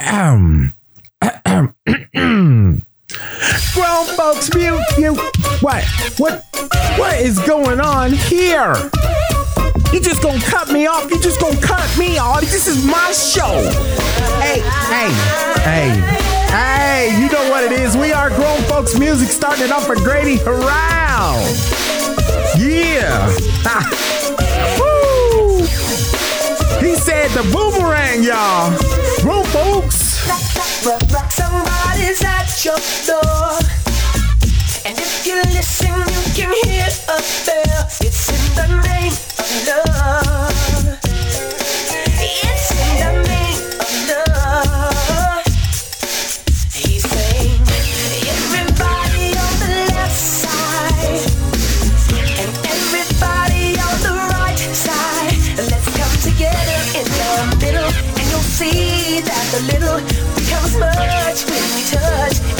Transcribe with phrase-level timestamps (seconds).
[3.74, 5.14] Grown folks, mute you.
[5.60, 5.84] What?
[6.16, 6.42] What?
[6.96, 8.74] What is going on here?
[9.92, 11.10] You just gonna cut me off?
[11.10, 12.40] You just gonna cut me off?
[12.40, 13.60] This is my show.
[14.40, 15.12] Hey, hey,
[15.60, 15.90] hey,
[16.48, 17.20] hey!
[17.20, 17.94] You know what it is?
[17.94, 18.98] We are grown folks.
[18.98, 20.36] Music starting it off for Grady.
[20.36, 21.36] Hurrah!
[22.56, 23.26] Yeah.
[24.80, 25.58] Woo!
[26.80, 28.79] He said the boomerang, y'all
[29.24, 30.26] room, folks.
[30.28, 30.42] Rock,
[30.84, 33.58] rock, rock, somebody's at your door.
[34.84, 37.86] And if you listen, you can hear a bell.
[38.00, 40.69] It's in the name of love.
[60.80, 62.59] much when we touch.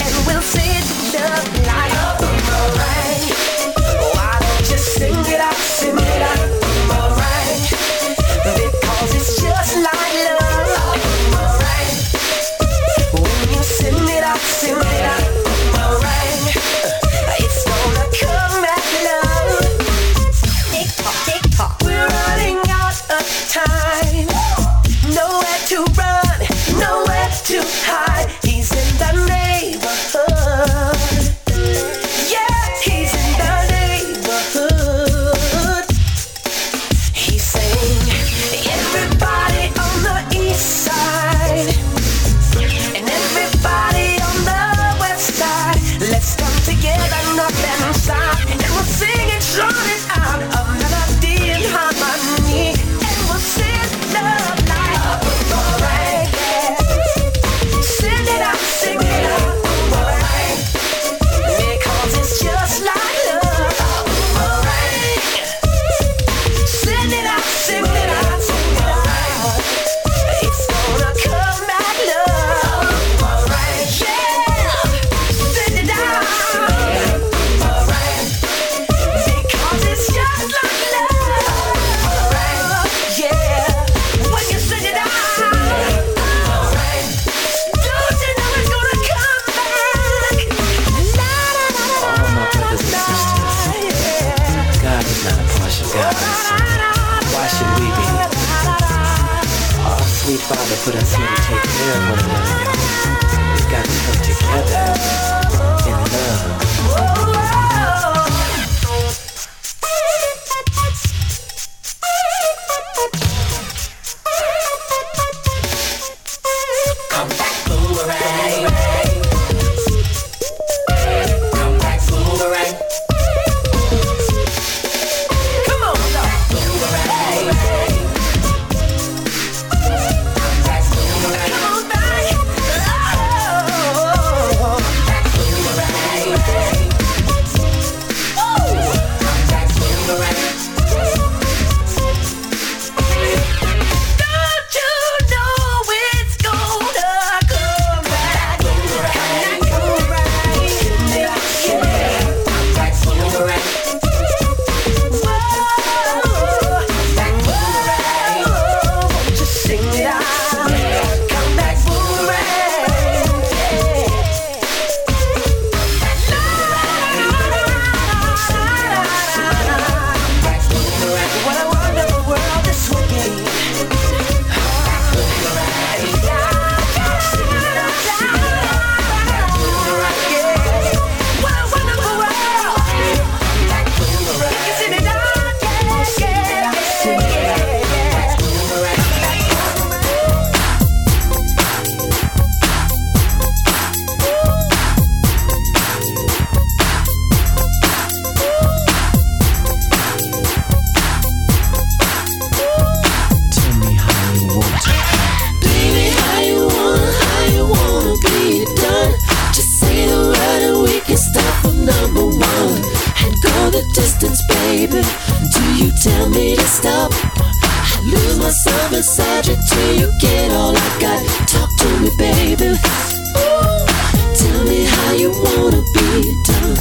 [220.01, 221.21] you get all I got.
[221.47, 222.73] Talk to me, baby.
[222.73, 223.85] Ooh,
[224.33, 226.77] tell me how you wanna be done.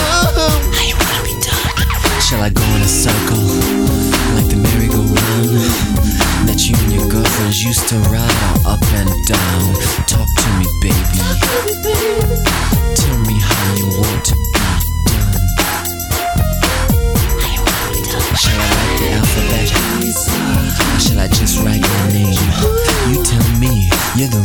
[0.00, 0.56] Oh.
[0.72, 2.20] How you wanna be done?
[2.26, 3.44] Shall I go in a circle
[4.36, 9.74] like the merry-go-round that you and your girlfriends used to ride up and down?
[10.08, 11.81] Talk to me, baby.
[24.14, 24.41] You know.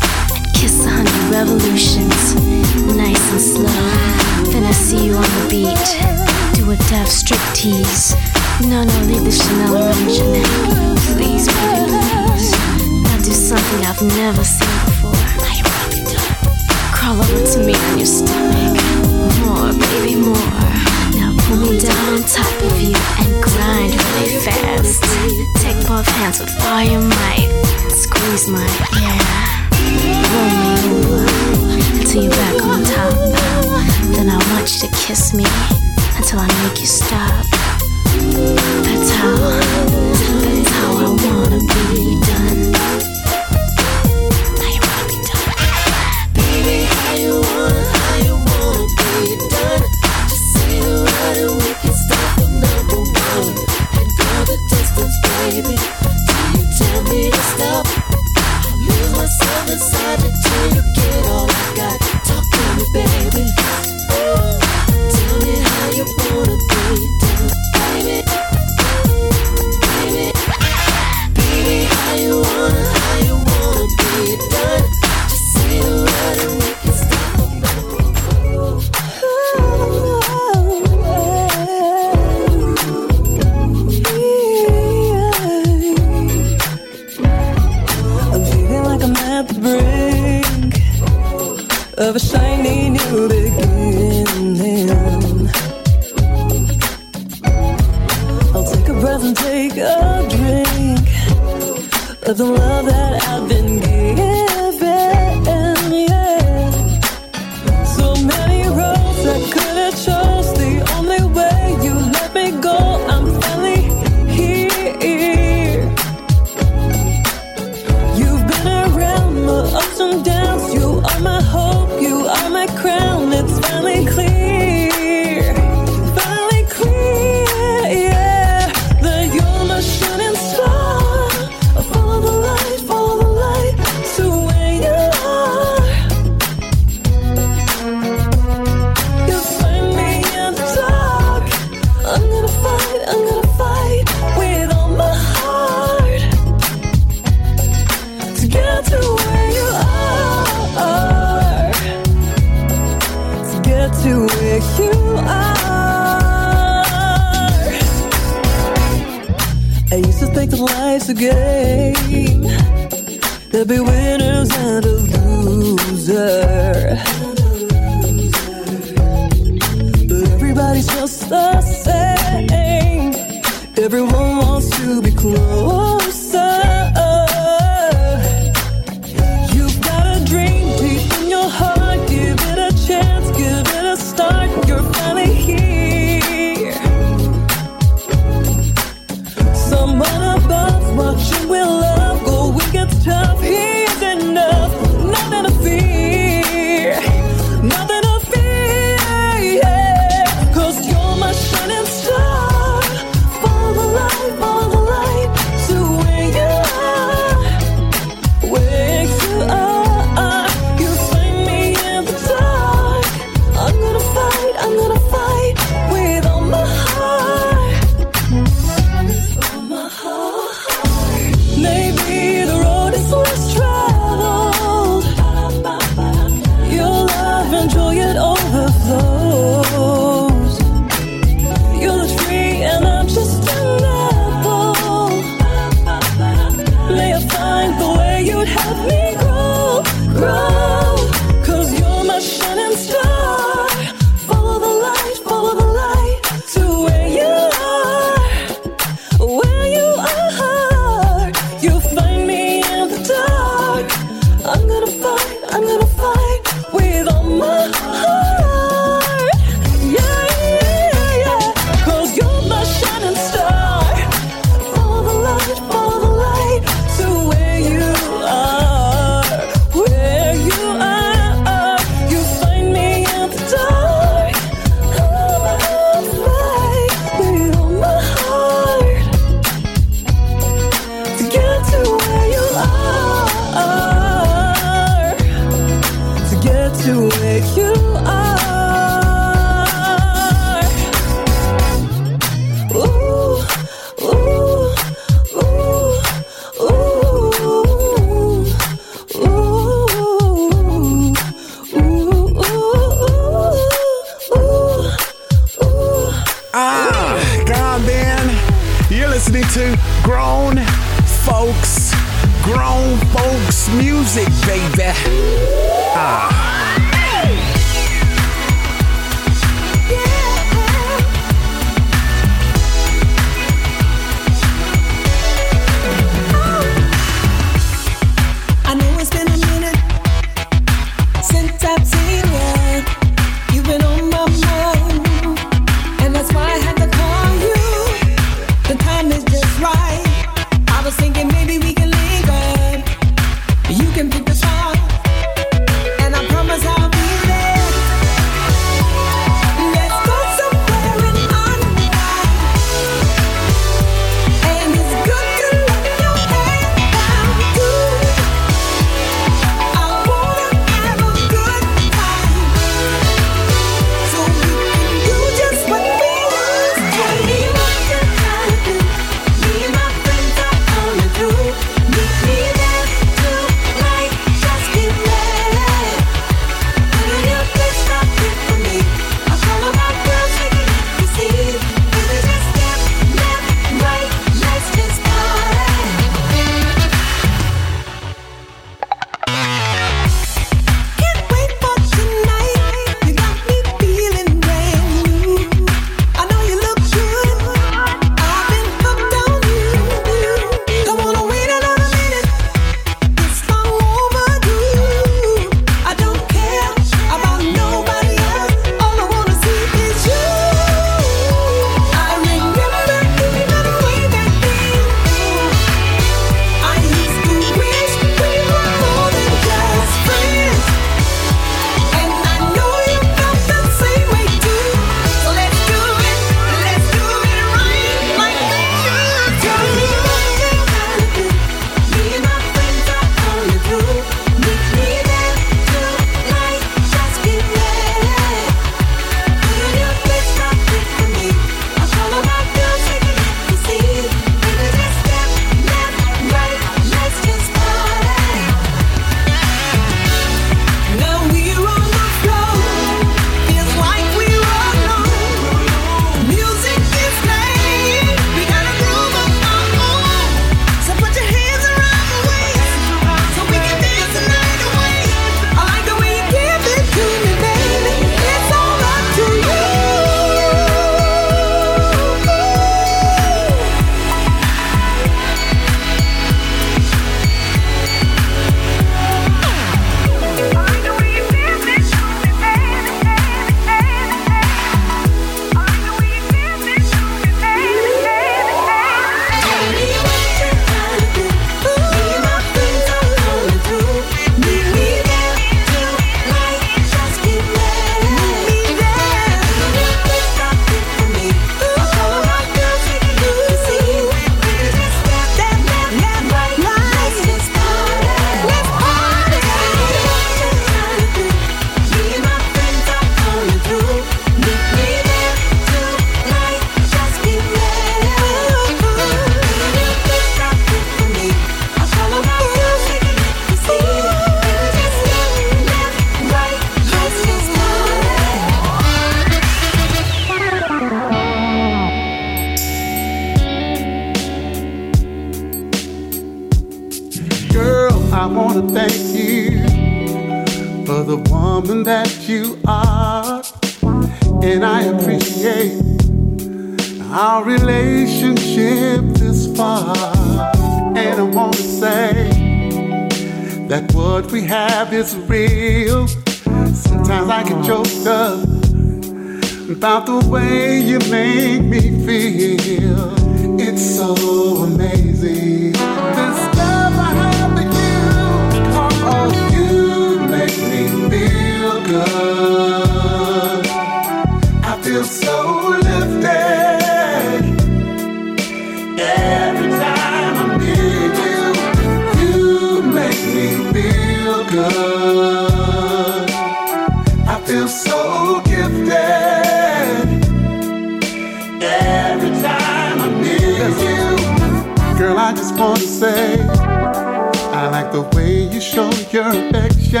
[595.06, 600.00] Girl, I just want to say, I like the way you show your affection.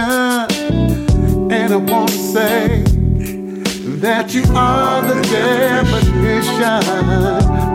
[1.52, 2.82] And I want to say
[4.02, 6.82] that you are the definition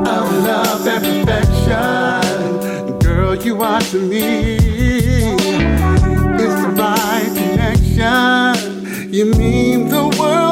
[0.06, 3.00] of love and perfection.
[3.00, 4.58] Girl, you are to me.
[6.36, 9.14] It's the right connection.
[9.14, 10.51] You mean the world.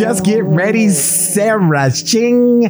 [0.00, 0.88] Just get ready.
[0.88, 2.62] Sarah Ching,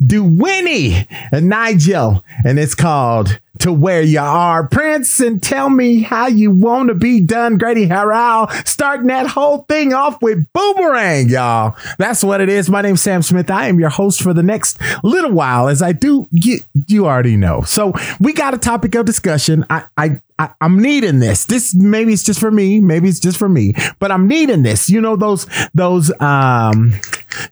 [0.00, 2.24] Duwini, and Nigel.
[2.46, 4.66] And it's called To Where You Are.
[4.66, 7.58] Prince, and tell me how you want to be done.
[7.58, 11.76] Grady Harrell starting that whole thing off with Boomerang, y'all.
[11.98, 12.70] That's what it is.
[12.70, 13.50] My name's Sam Smith.
[13.50, 15.68] I am your host for the next little while.
[15.68, 17.60] As I do, you, you already know.
[17.60, 19.66] So we got a topic of discussion.
[19.68, 21.46] I, I I, I'm needing this.
[21.46, 22.78] This maybe it's just for me.
[22.78, 24.88] Maybe it's just for me, but I'm needing this.
[24.88, 26.92] You know those those um,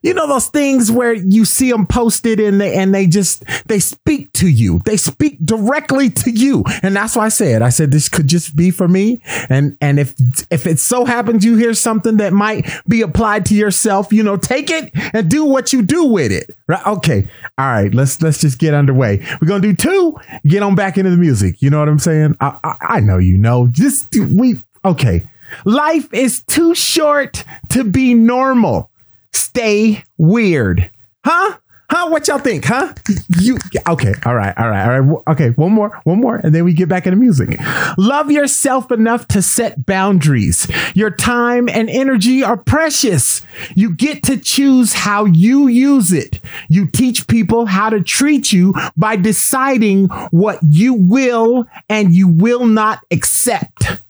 [0.01, 3.79] you know those things where you see them posted and they and they just they
[3.79, 4.79] speak to you.
[4.85, 8.55] They speak directly to you, and that's why I said I said this could just
[8.55, 9.21] be for me.
[9.49, 10.15] And and if
[10.51, 14.37] if it so happens you hear something that might be applied to yourself, you know,
[14.37, 16.55] take it and do what you do with it.
[16.67, 16.85] Right?
[16.85, 17.27] Okay.
[17.57, 17.93] All right.
[17.93, 19.25] Let's let's just get underway.
[19.41, 20.17] We're gonna do two.
[20.45, 21.61] Get on back into the music.
[21.61, 22.35] You know what I'm saying?
[22.39, 23.67] I I, I know you know.
[23.67, 25.23] Just we okay.
[25.65, 28.89] Life is too short to be normal.
[29.33, 30.91] Stay weird.
[31.25, 31.57] Huh?
[31.89, 32.09] Huh?
[32.09, 32.65] What y'all think?
[32.65, 32.93] Huh?
[33.39, 34.13] You okay?
[34.25, 35.23] All right, all right, all right.
[35.29, 37.57] Okay, one more, one more, and then we get back into music.
[37.97, 40.69] Love yourself enough to set boundaries.
[40.95, 43.41] Your time and energy are precious.
[43.73, 46.41] You get to choose how you use it.
[46.69, 52.65] You teach people how to treat you by deciding what you will and you will
[52.65, 54.01] not accept.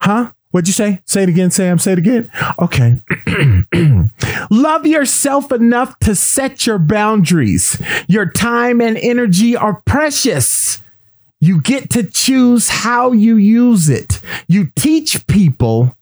[0.00, 0.32] Huh?
[0.52, 1.00] What'd you say?
[1.06, 1.78] Say it again, Sam.
[1.78, 2.30] Say it again.
[2.58, 2.98] Okay.
[4.50, 7.80] Love yourself enough to set your boundaries.
[8.06, 10.82] Your time and energy are precious.
[11.40, 14.20] You get to choose how you use it.
[14.46, 15.96] You teach people,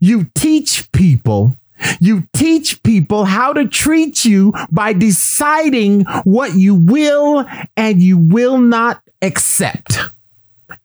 [0.00, 1.54] you teach people,
[2.00, 8.58] you teach people how to treat you by deciding what you will and you will
[8.58, 9.98] not accept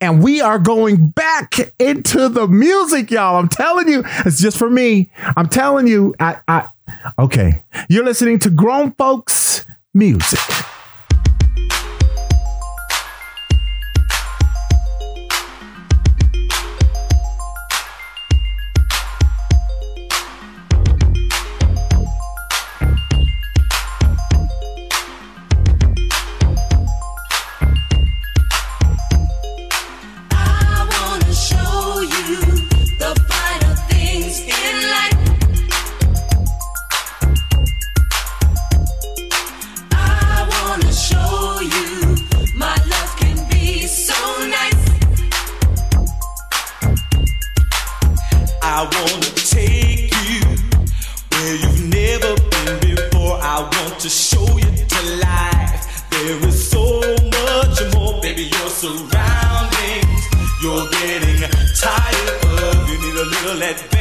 [0.01, 3.37] and we are going back into the music, y'all.
[3.37, 5.11] I'm telling you, it's just for me.
[5.35, 6.69] I'm telling you, I, I,
[7.19, 7.63] okay.
[7.89, 10.39] You're listening to grown folks music.
[58.85, 60.23] surroundings.
[60.61, 61.41] You're getting
[61.81, 62.29] tired
[62.61, 62.89] of.
[62.89, 63.94] You need a little let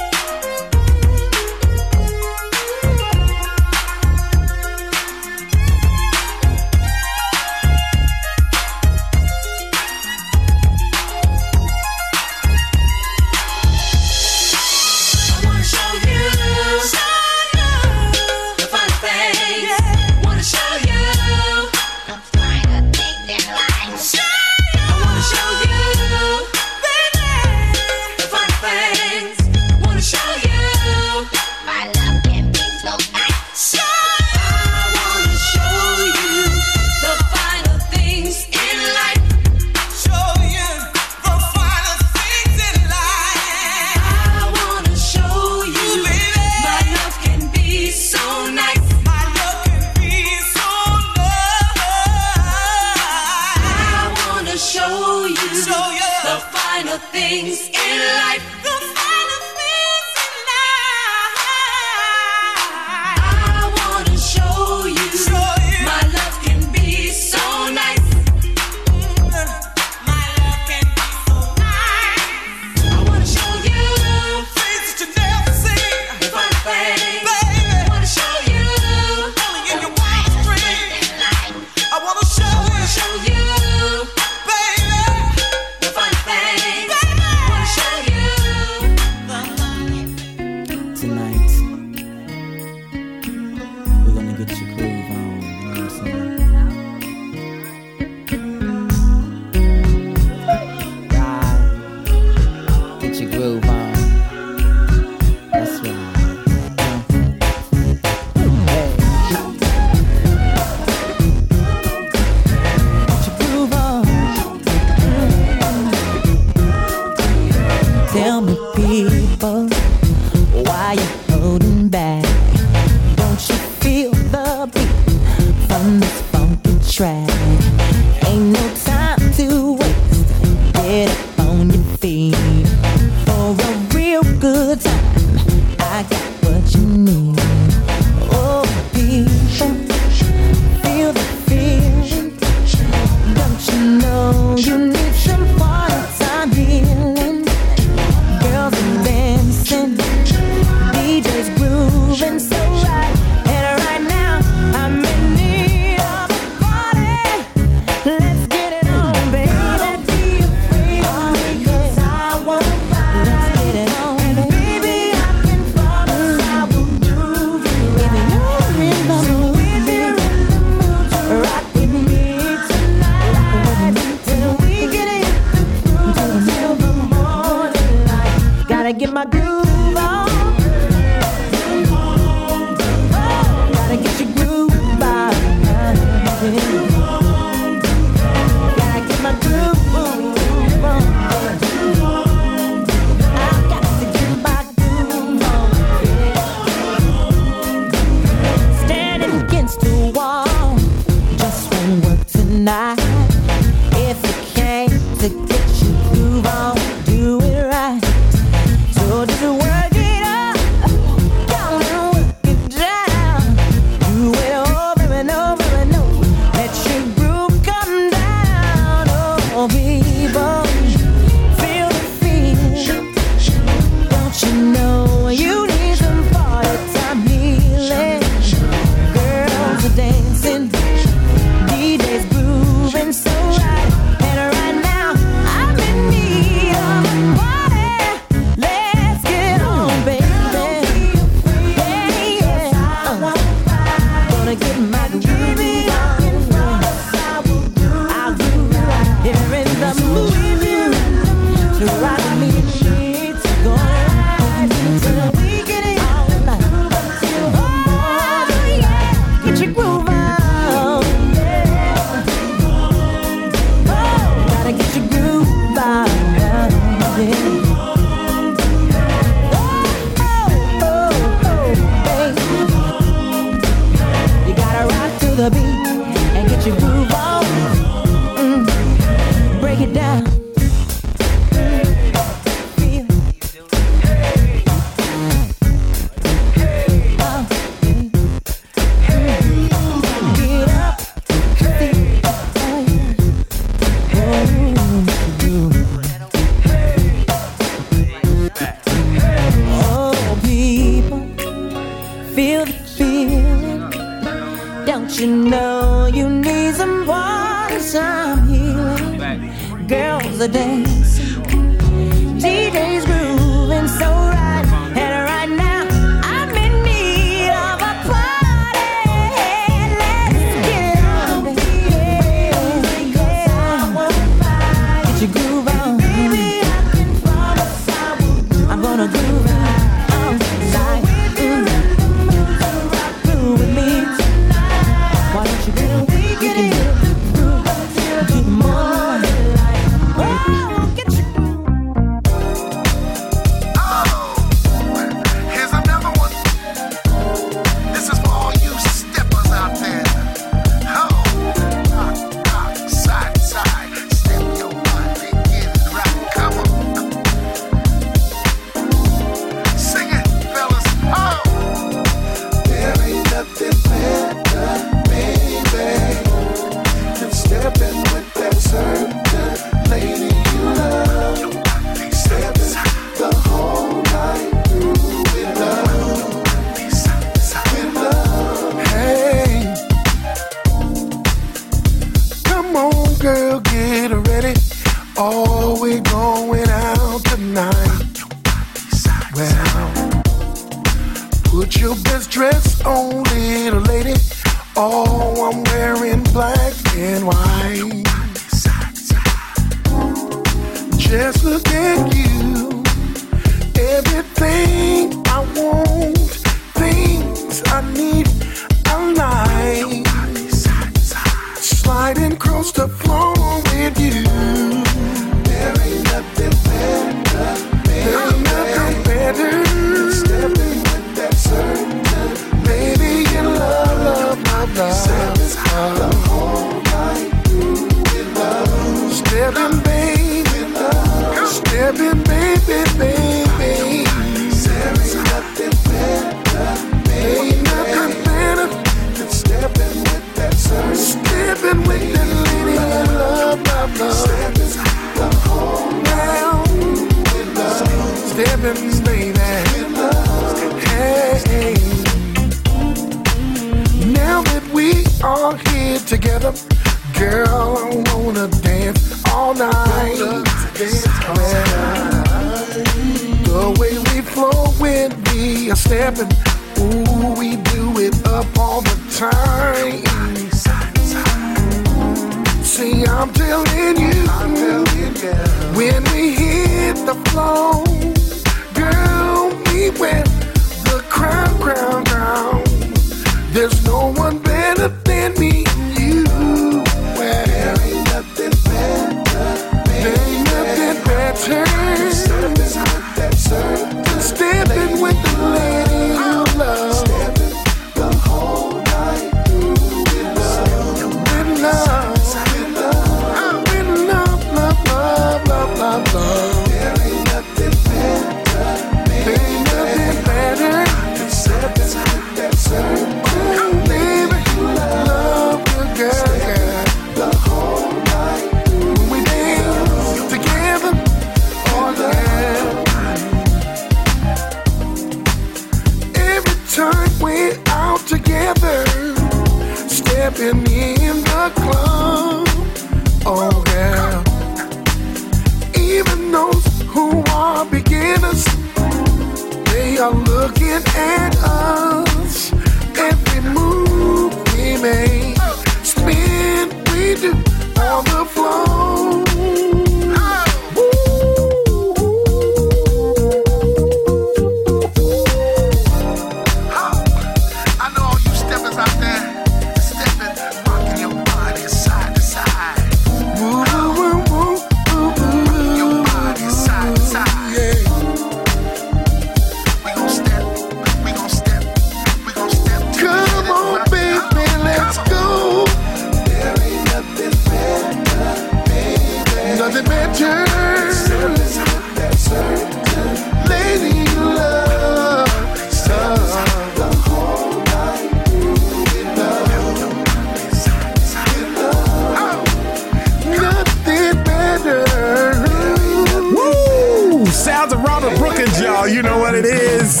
[598.81, 598.89] Y'all.
[598.89, 600.00] You know what it is.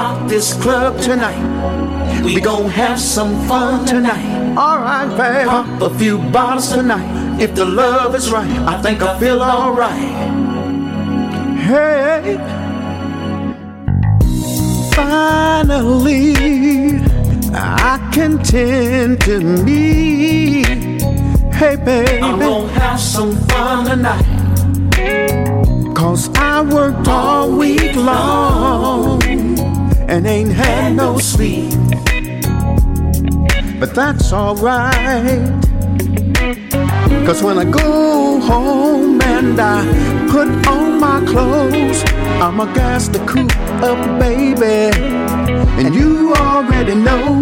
[0.00, 1.42] Rock this club tonight.
[2.24, 4.28] We gon' have some fun tonight.
[4.56, 5.48] Alright, babe.
[5.48, 7.08] Pop a few bottles tonight.
[7.44, 10.10] If the love is right, I think I feel alright.
[11.68, 12.38] Hey.
[14.96, 16.32] Finally,
[17.52, 19.36] I can tend to
[19.66, 20.64] me.
[21.60, 22.22] Hey, baby.
[22.22, 24.28] I'm gonna have some fun tonight.
[25.94, 29.29] Cause I worked all week long
[30.10, 31.70] and ain't had no sleep.
[33.78, 35.40] But that's alright.
[37.24, 39.84] Cause when I go home and I
[40.28, 42.02] put on my clothes,
[42.42, 44.90] I'ma gas the coupe up, baby.
[45.78, 47.40] And you already know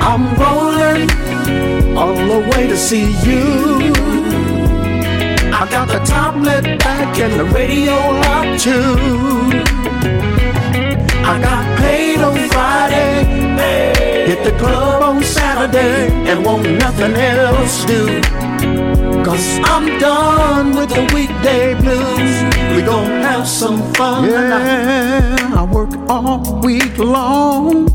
[0.00, 1.10] I'm rolling
[1.98, 3.92] all the way to see you.
[5.52, 9.58] I got the top lit back and the radio locked too.
[11.30, 13.24] I got paid on Friday,
[14.26, 18.20] hit the club on Saturday, and won't nothing else do.
[19.24, 22.32] Cause I'm done with the weekday blues.
[22.74, 25.56] We gon' have some fun yeah, tonight.
[25.56, 27.88] I work all week long,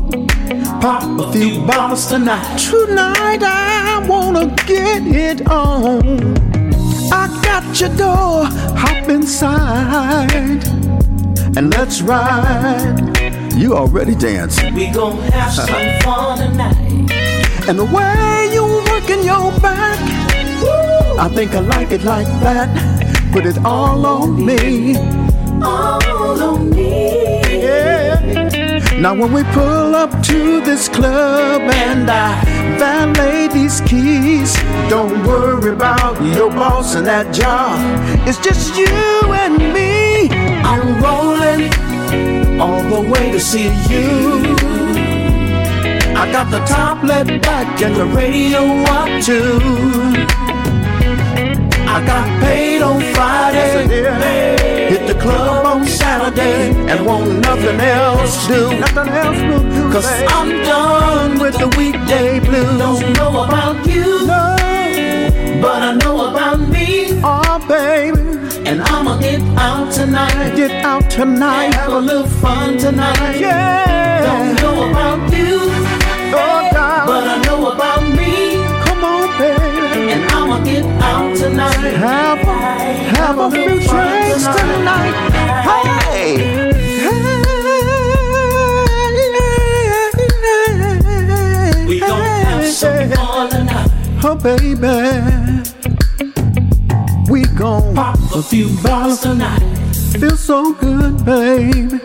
[0.80, 2.58] pop a few bottles tonight.
[2.58, 6.36] Tonight I wanna get it on.
[7.12, 8.44] I got your door,
[8.76, 10.62] hop inside,
[11.56, 13.13] and let's ride.
[13.56, 14.60] You already dance.
[14.62, 15.68] We gon' have some
[16.02, 17.68] fun tonight.
[17.68, 19.98] And the way you working your back,
[21.18, 22.68] I think I like it like that.
[23.32, 24.96] Put it all on me.
[25.62, 27.40] All on me.
[27.62, 28.98] Yeah.
[28.98, 32.44] Now when we pull up to this club and I
[32.78, 34.52] valet these keys,
[34.90, 37.78] don't worry about your boss and that job.
[38.26, 38.86] It's just you
[39.32, 40.28] and me.
[40.64, 41.83] I'm rolling
[42.60, 44.56] all the way to see you.
[46.16, 49.58] I got the top let back and the radio up too.
[51.86, 58.78] I got paid on Friday, hit the club on Saturday, and won't nothing else do.
[58.78, 59.92] Nothing else will do.
[59.92, 62.78] Cause I'm done with the weekday blues.
[62.78, 64.26] Don't know about you,
[65.60, 67.20] but I know about me.
[67.22, 68.33] Oh, baby.
[68.66, 70.54] And I'ma get out tonight.
[70.56, 71.74] Get out tonight.
[71.74, 73.38] Have a little fun tonight.
[73.38, 74.22] Yeah.
[74.22, 75.58] Don't know about you,
[76.36, 77.06] Oh, darling.
[77.06, 78.56] but I know about me.
[78.86, 80.12] Come on, baby.
[80.12, 81.76] And I'ma get out tonight.
[81.76, 82.52] Have a,
[83.18, 85.14] have a few drinks tonight.
[85.68, 86.64] Hey.
[91.86, 93.90] We gon' have some fun tonight.
[94.24, 95.53] Oh, baby.
[97.34, 99.58] We gon' Pop a few bottles tonight.
[100.20, 101.98] feel so good, baby.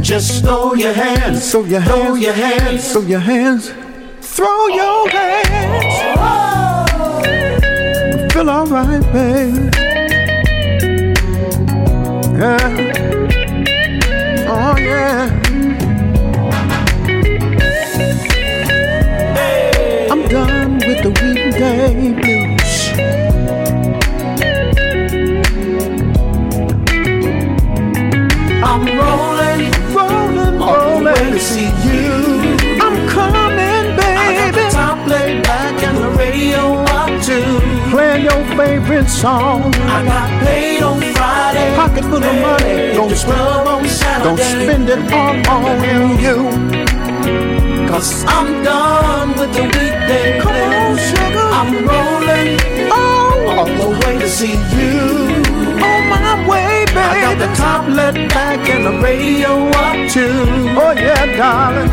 [0.00, 2.90] Just throw your hands, Throw your throw hands, your hands.
[2.92, 3.68] throw your hands,
[4.22, 4.88] throw your
[5.20, 5.92] hands.
[8.32, 9.68] Feel alright, baby.
[12.38, 12.88] Yeah.
[14.48, 15.41] Oh yeah.
[31.32, 32.12] To see you.
[32.84, 34.18] I'm coming, baby.
[34.24, 37.60] I got the top laid back and the radio up too.
[37.90, 39.74] Playing your favorite song.
[39.74, 41.74] I got paid on Friday.
[41.76, 42.92] Pocket full of money.
[42.92, 44.24] Don't club on Saturday.
[44.24, 47.88] don't spend it all on you.
[47.88, 51.48] Cause I'm done with the weekday Come on, sugar.
[51.60, 52.58] I'm rolling
[52.90, 55.00] Oh, all the way to see you.
[55.80, 60.32] on my way, I got the top let back and the radio up too.
[60.78, 61.90] Oh yeah, darling.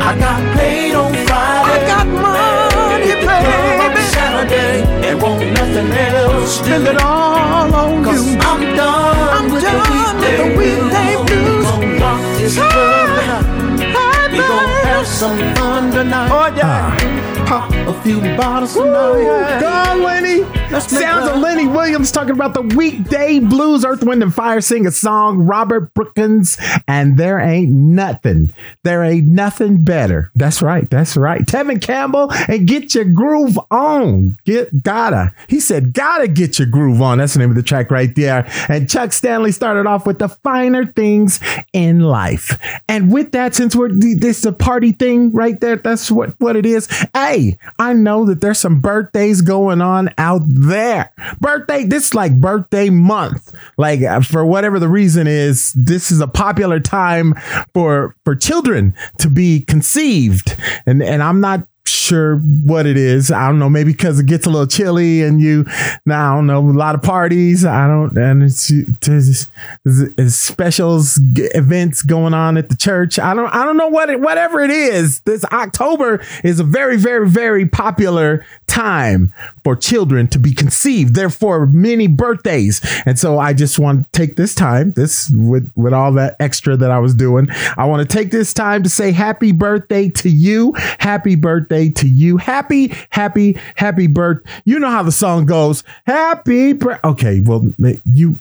[0.00, 1.74] I got paid on Friday.
[1.74, 4.02] I got money, the on baby.
[4.14, 8.38] Saturday and won't nothing else Spend it all on Cause you.
[8.40, 11.66] I'm done I'm with done the with the weekday weekday blues.
[11.66, 11.66] blues.
[11.66, 13.46] Ah, we gon' rock this club tonight.
[13.80, 14.66] Hey, We gon'
[14.98, 16.28] have some fun tonight.
[16.30, 16.96] Oh yeah.
[17.00, 17.28] Ah.
[17.46, 19.60] Pop a few bottles tonight.
[19.60, 20.40] Gone, Lenny.
[20.70, 21.38] Let's Sounds of.
[21.38, 23.86] Lenny Williams talking about the weekday blues.
[23.86, 25.38] Earth, Wind, and Fire sing a song.
[25.38, 28.52] Robert Brookins, and there ain't nothing.
[28.84, 30.30] There ain't nothing better.
[30.34, 30.90] That's right.
[30.90, 31.40] That's right.
[31.40, 34.36] Tevin Campbell, and get your groove on.
[34.44, 35.32] Get gotta.
[35.48, 37.16] He said gotta get your groove on.
[37.16, 38.46] That's the name of the track right there.
[38.68, 41.40] And Chuck Stanley started off with the finer things
[41.72, 42.60] in life.
[42.88, 46.56] And with that, since we're this is a party thing right there, that's what what
[46.56, 46.88] it is.
[47.14, 51.12] Hey, I know that there's some birthdays going on out there.
[51.40, 53.54] Birthday, this is like birthday month.
[53.76, 57.34] Like uh, for whatever the reason is, this is a popular time
[57.74, 60.56] for for children to be conceived.
[60.86, 63.30] And and I'm not sure what it is.
[63.30, 63.68] I don't know.
[63.68, 65.64] Maybe because it gets a little chilly and you,
[66.06, 67.64] now I don't know, a lot of parties.
[67.64, 69.50] I don't, and it's, it's,
[69.84, 73.18] it's specials, events going on at the church.
[73.18, 75.20] I don't, I don't know what it, whatever it is.
[75.20, 79.32] This October is a very, very, very popular time
[79.64, 81.14] for children to be conceived.
[81.14, 82.80] Therefore, many birthdays.
[83.06, 86.76] And so I just want to take this time, this with, with all that extra
[86.76, 87.48] that I was doing.
[87.76, 90.72] I want to take this time to say happy birthday to you.
[90.98, 92.36] Happy birthday to you.
[92.36, 94.42] Happy, happy, happy birth.
[94.64, 95.84] You know how the song goes.
[96.06, 96.74] Happy
[97.04, 97.66] Okay, well,
[98.04, 98.38] you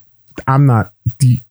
[0.47, 0.91] I'm not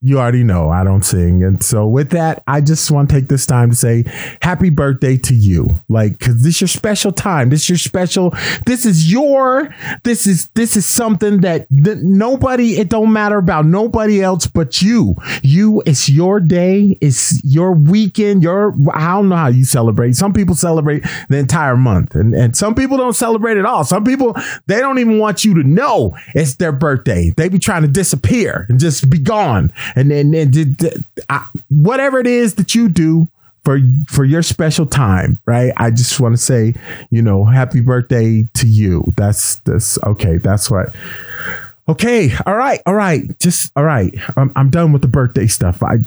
[0.00, 1.42] you already know I don't sing.
[1.42, 4.04] And so with that, I just want to take this time to say
[4.42, 5.70] happy birthday to you.
[5.88, 7.50] Like cuz this is your special time.
[7.50, 8.34] This is your special
[8.66, 13.66] this is your this is this is something that, that nobody it don't matter about
[13.66, 15.16] nobody else but you.
[15.42, 20.16] You it's your day, it's your weekend, your I don't know how you celebrate.
[20.16, 23.84] Some people celebrate the entire month and and some people don't celebrate at all.
[23.84, 24.36] Some people
[24.66, 27.32] they don't even want you to know it's their birthday.
[27.36, 29.45] They be trying to disappear and just be gone.
[29.94, 33.28] And then and, did- I- whatever it is that you do
[33.64, 33.78] for
[34.08, 35.72] for your special time, right?
[35.76, 36.74] I just want to say,
[37.10, 39.12] you know, happy birthday to you.
[39.16, 40.36] That's that's okay.
[40.38, 40.94] That's what.
[41.88, 44.12] Okay, all right, all right, just all right.
[44.36, 45.82] I'm, I'm done with the birthday stuff.
[45.84, 45.98] I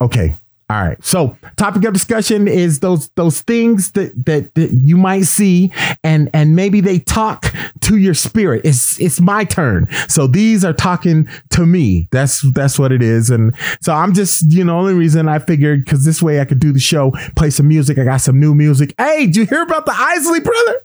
[0.00, 0.34] okay.
[0.74, 1.04] All right.
[1.04, 5.72] So, topic of discussion is those those things that, that that you might see,
[6.02, 8.62] and and maybe they talk to your spirit.
[8.64, 9.86] It's it's my turn.
[10.08, 12.08] So these are talking to me.
[12.10, 13.30] That's that's what it is.
[13.30, 16.58] And so I'm just you know only reason I figured because this way I could
[16.58, 17.96] do the show, play some music.
[17.96, 18.96] I got some new music.
[18.98, 20.80] Hey, did you hear about the Isley brother?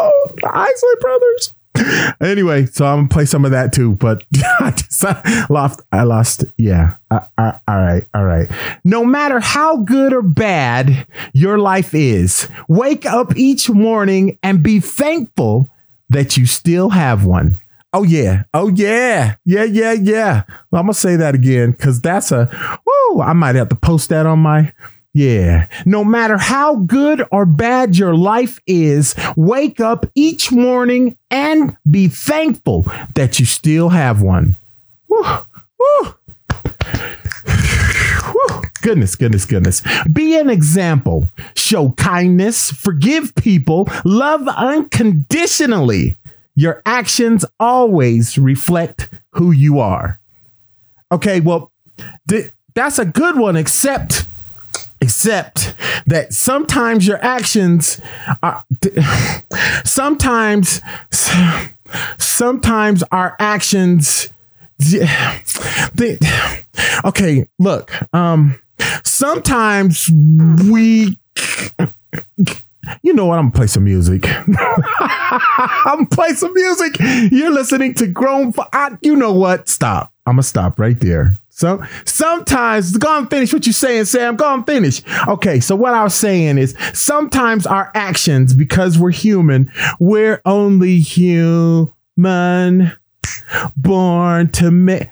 [0.00, 1.54] Oh, the Isley brothers
[2.20, 3.94] anyway, so I'm gonna play some of that too.
[3.94, 4.24] But
[4.60, 5.80] I just I lost.
[5.92, 6.44] I lost.
[6.56, 6.96] Yeah.
[7.10, 8.06] Uh, uh, all right.
[8.14, 8.48] All right.
[8.84, 14.80] No matter how good or bad your life is, wake up each morning and be
[14.80, 15.68] thankful
[16.10, 17.56] that you still have one.
[17.92, 18.44] Oh yeah.
[18.52, 19.34] Oh yeah.
[19.44, 19.64] Yeah.
[19.64, 19.92] Yeah.
[19.92, 20.42] Yeah.
[20.70, 22.48] Well, I'm gonna say that again because that's a.
[22.86, 23.20] Woo!
[23.20, 24.72] I might have to post that on my
[25.14, 25.66] yeah.
[25.86, 32.08] No matter how good or bad your life is, wake up each morning and be
[32.08, 32.84] thankful
[33.14, 34.56] that you still have one.
[35.08, 35.22] Woo,
[35.78, 36.14] woo.
[38.34, 38.62] Woo.
[38.82, 39.82] Goodness, goodness, goodness.
[40.12, 41.28] Be an example.
[41.56, 46.16] Show kindness, forgive people, love unconditionally.
[46.56, 50.20] Your actions always reflect who you are.
[51.12, 51.72] Okay, well,
[52.28, 54.26] th- that's a good one, except
[55.04, 55.74] except
[56.06, 58.00] that sometimes your actions
[58.42, 58.64] are
[59.84, 60.80] sometimes
[62.18, 64.30] sometimes our actions
[65.94, 66.18] they,
[67.04, 68.58] okay look um
[69.04, 70.10] sometimes
[70.70, 71.18] we
[73.02, 73.38] you know what?
[73.38, 74.26] I'm gonna play some music.
[74.28, 76.96] I'm gonna play some music.
[77.32, 78.48] You're listening to Grown.
[78.48, 79.70] F- I, you know what?
[79.70, 80.12] Stop.
[80.26, 81.32] I'm gonna stop right there.
[81.56, 84.34] So sometimes go and finish what you're saying, Sam.
[84.34, 85.02] Go and finish.
[85.28, 90.98] Okay, so what I was saying is sometimes our actions, because we're human, we're only
[90.98, 92.90] human,
[93.76, 95.08] born to make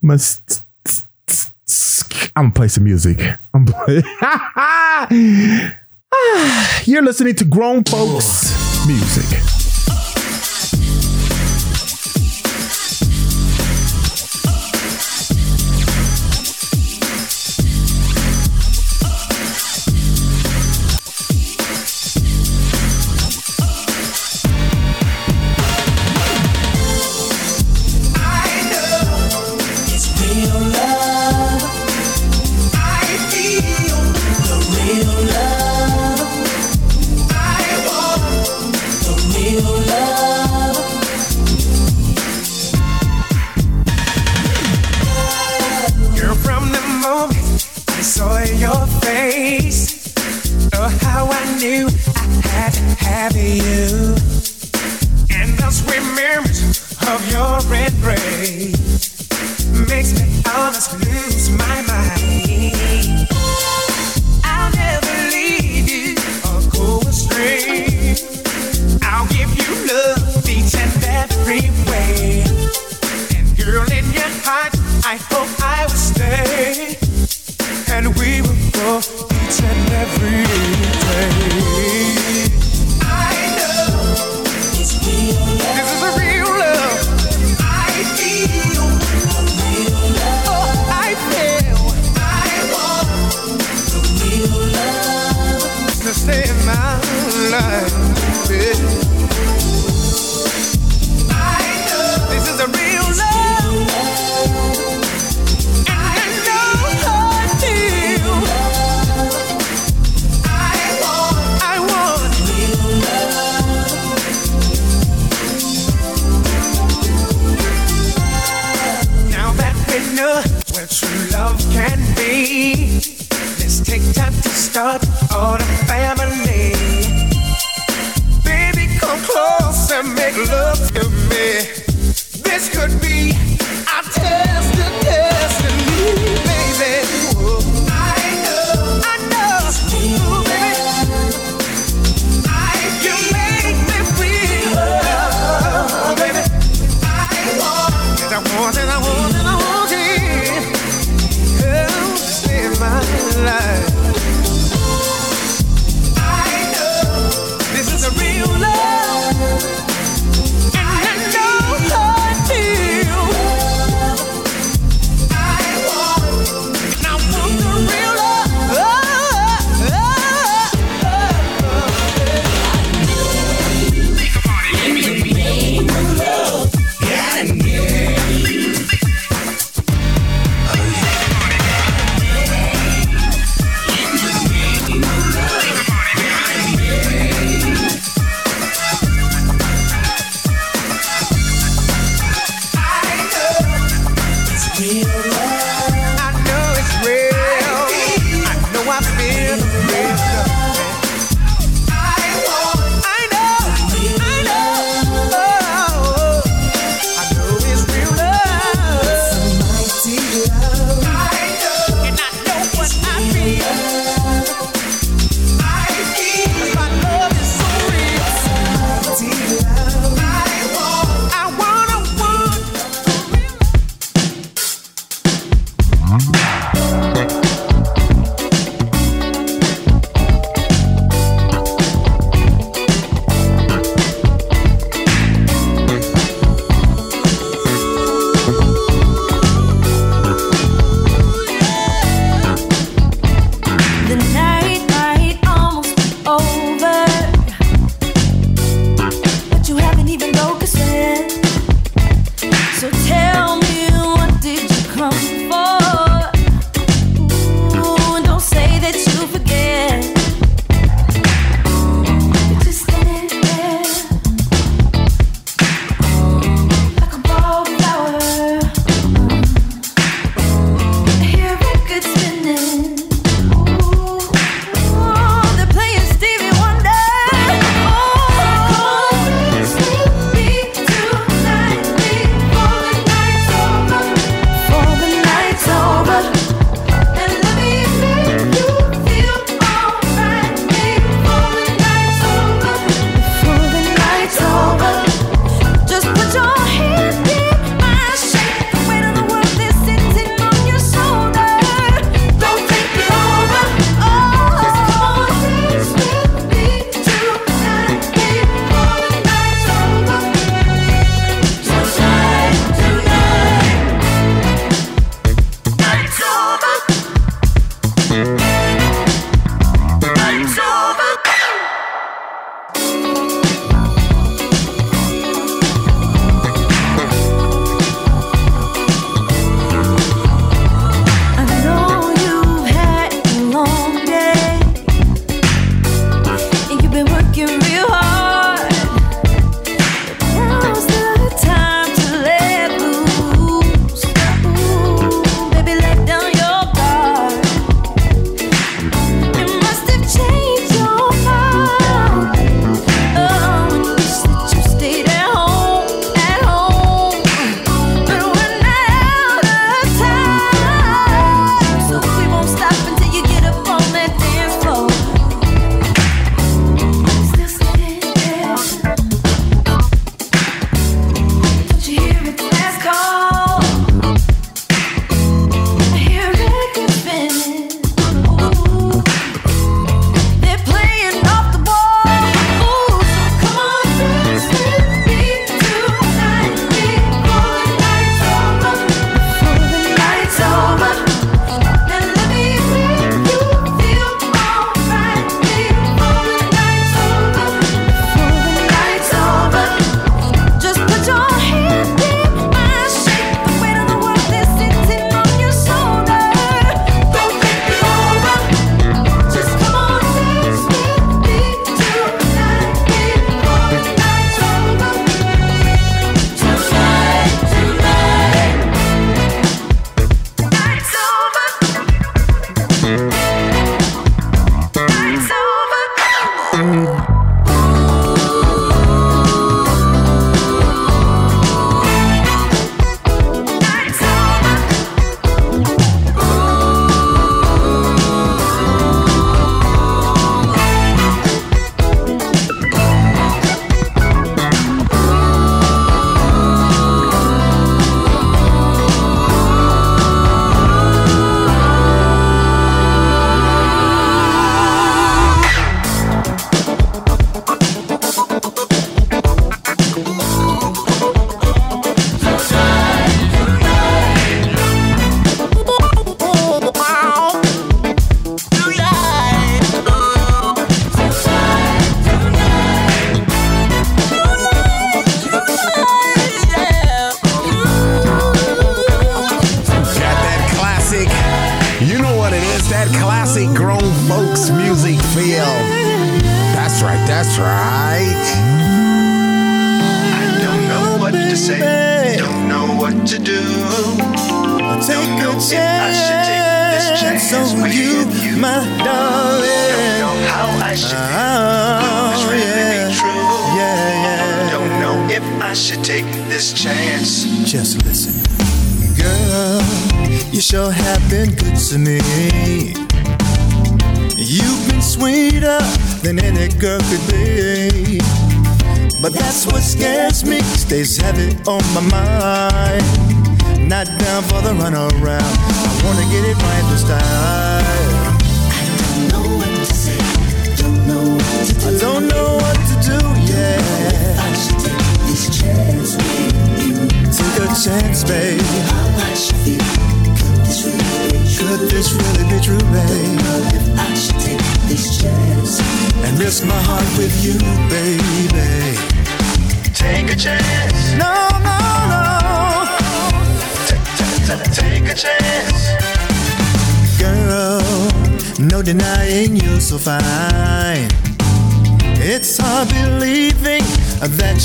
[0.00, 0.62] must.
[2.36, 3.18] I'm gonna play some music.
[3.52, 5.08] I'm play- ah,
[6.84, 8.54] You're listening to grown folks
[8.86, 9.23] music.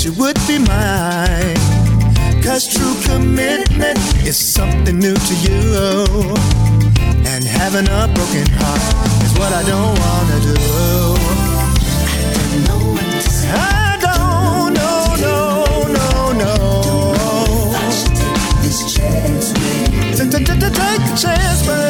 [0.00, 1.60] she would be mine.
[2.42, 5.76] Cause true commitment is something new to you.
[7.28, 8.80] And having a broken heart
[9.24, 10.56] is what I don't wanna do.
[12.16, 13.50] I don't know what to say.
[13.52, 14.92] I don't, no,
[15.26, 15.36] no,
[15.98, 16.06] no,
[16.42, 16.54] no.
[18.62, 20.16] Take a chance, baby.
[20.16, 21.89] Take a chance.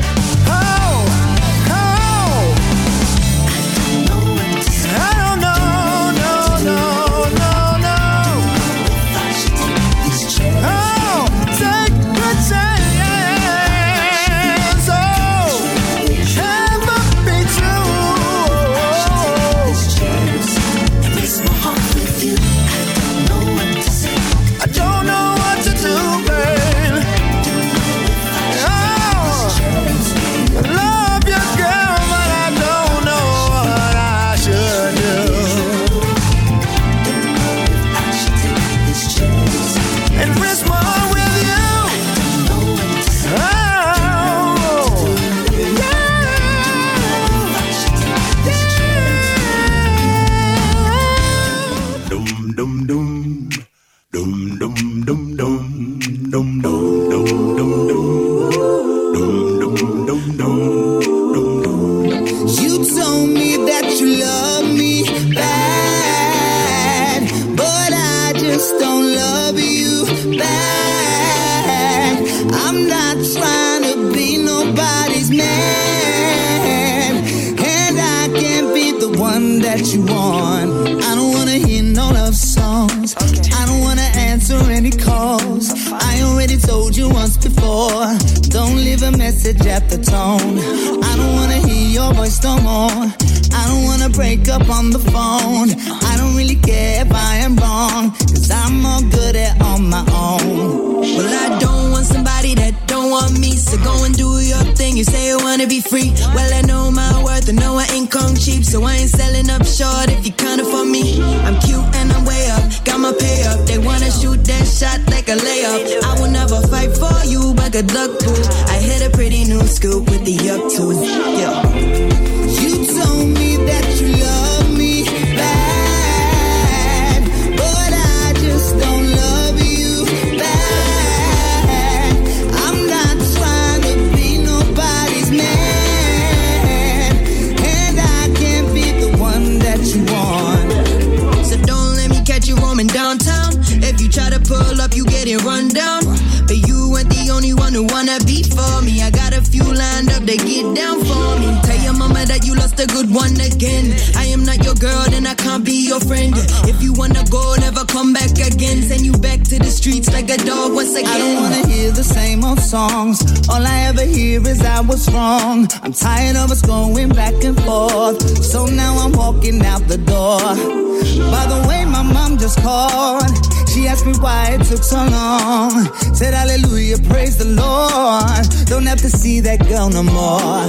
[174.01, 175.85] asked me why it took so long.
[176.15, 178.45] Said hallelujah, praise the Lord.
[178.67, 180.65] Don't have to see that girl no more.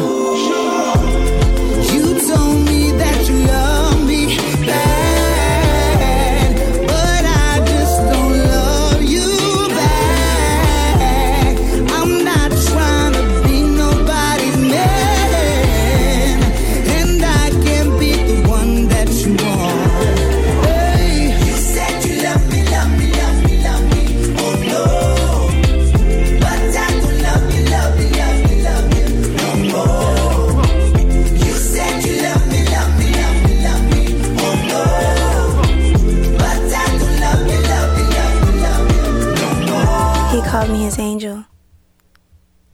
[1.92, 2.71] You told me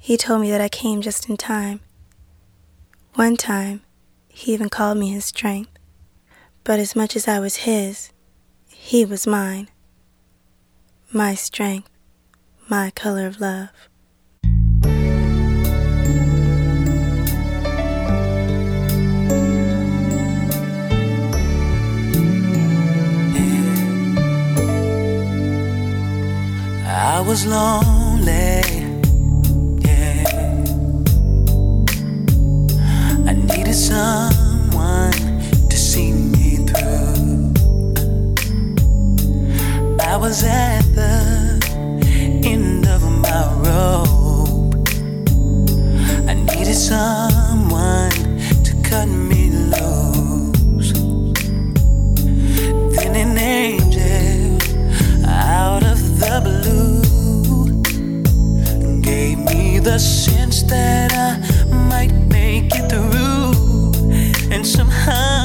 [0.09, 1.81] He told me that I came just in time.
[3.17, 3.83] One time,
[4.29, 5.71] he even called me his strength.
[6.65, 8.11] But as much as I was his,
[8.71, 9.69] he was mine.
[11.13, 11.91] My strength,
[12.71, 13.69] my color of love.
[26.87, 28.78] I was lonely.
[33.69, 35.13] needed someone
[35.69, 37.53] to see me through.
[40.01, 41.61] I was at the
[42.45, 44.89] end of my rope.
[46.27, 48.11] I needed someone
[48.65, 50.93] to cut me loose.
[52.97, 54.59] Then an angel
[55.27, 57.03] out of the blue
[59.03, 61.39] gave me the sense that I
[61.91, 63.08] might make it through.
[64.69, 65.38] 什么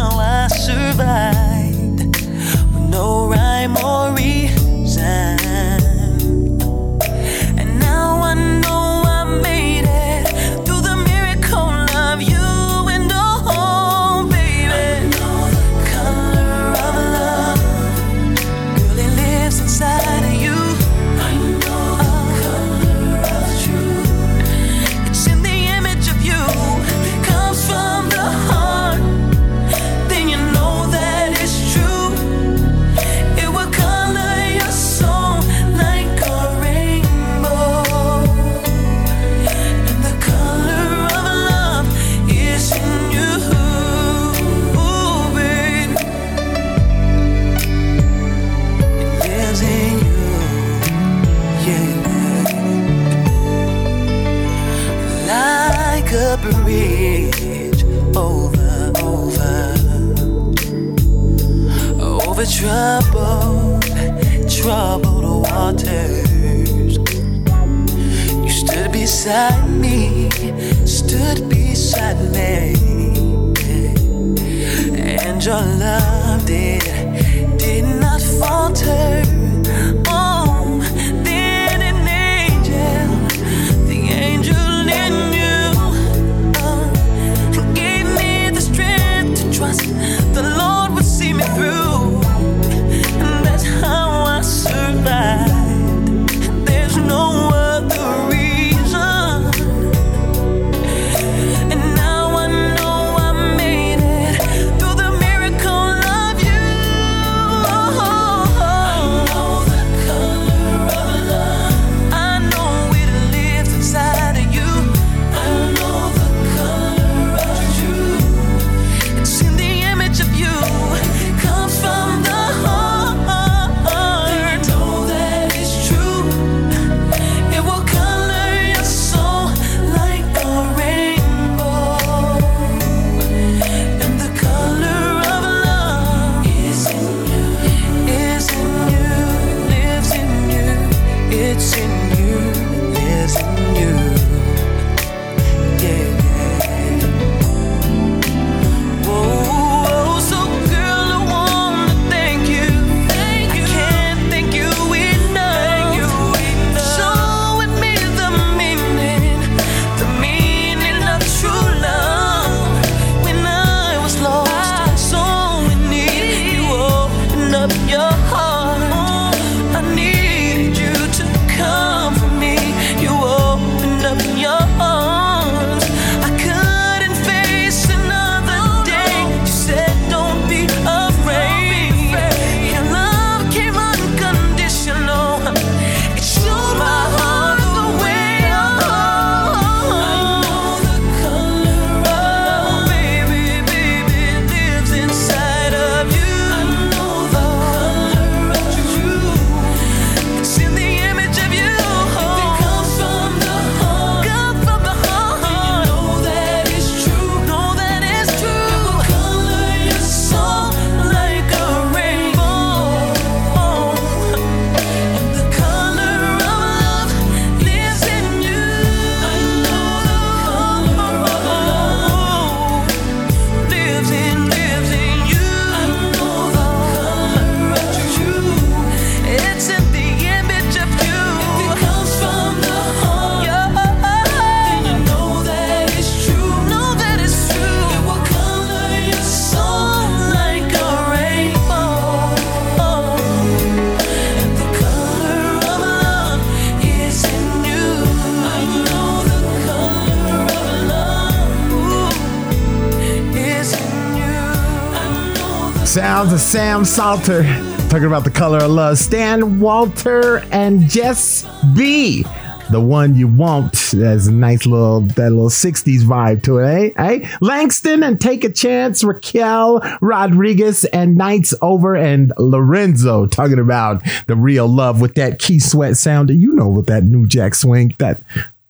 [256.54, 257.41] Sam Salter
[257.89, 258.99] talking about the color of love.
[258.99, 262.24] Stan Walter and Jess B.
[262.70, 263.72] The one you want.
[263.91, 267.24] That's a nice little that little 60s vibe to it, eh?
[267.24, 267.30] eh?
[267.41, 274.36] Langston and Take a Chance, Raquel Rodriguez and Nights Over and Lorenzo talking about the
[274.36, 276.30] real love with that Keith Sweat sound.
[276.30, 277.95] You know with that new jack swing.
[277.97, 278.22] That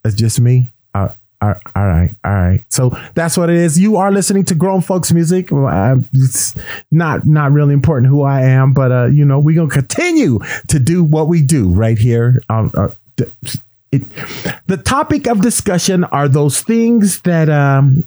[0.02, 0.68] that's just me.
[0.94, 1.10] Uh,
[1.44, 2.64] all all right, all right.
[2.70, 3.78] So that's what it is.
[3.78, 5.50] You are listening to grown folks music.
[6.94, 10.38] Not not really important who I am, but uh, you know we're gonna continue
[10.68, 12.42] to do what we do right here.
[12.48, 12.88] Um, uh,
[13.94, 14.02] it,
[14.66, 18.04] the topic of discussion are those things that um,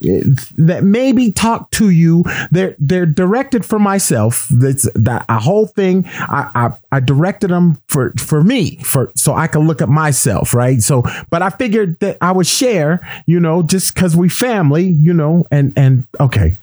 [0.57, 2.23] that maybe talk to you.
[2.51, 4.47] They're they're directed for myself.
[4.49, 6.05] That's that a whole thing.
[6.07, 10.53] I, I I directed them for for me for so I can look at myself,
[10.53, 10.81] right?
[10.81, 15.13] So, but I figured that I would share, you know, just because we family, you
[15.13, 16.55] know, and and okay.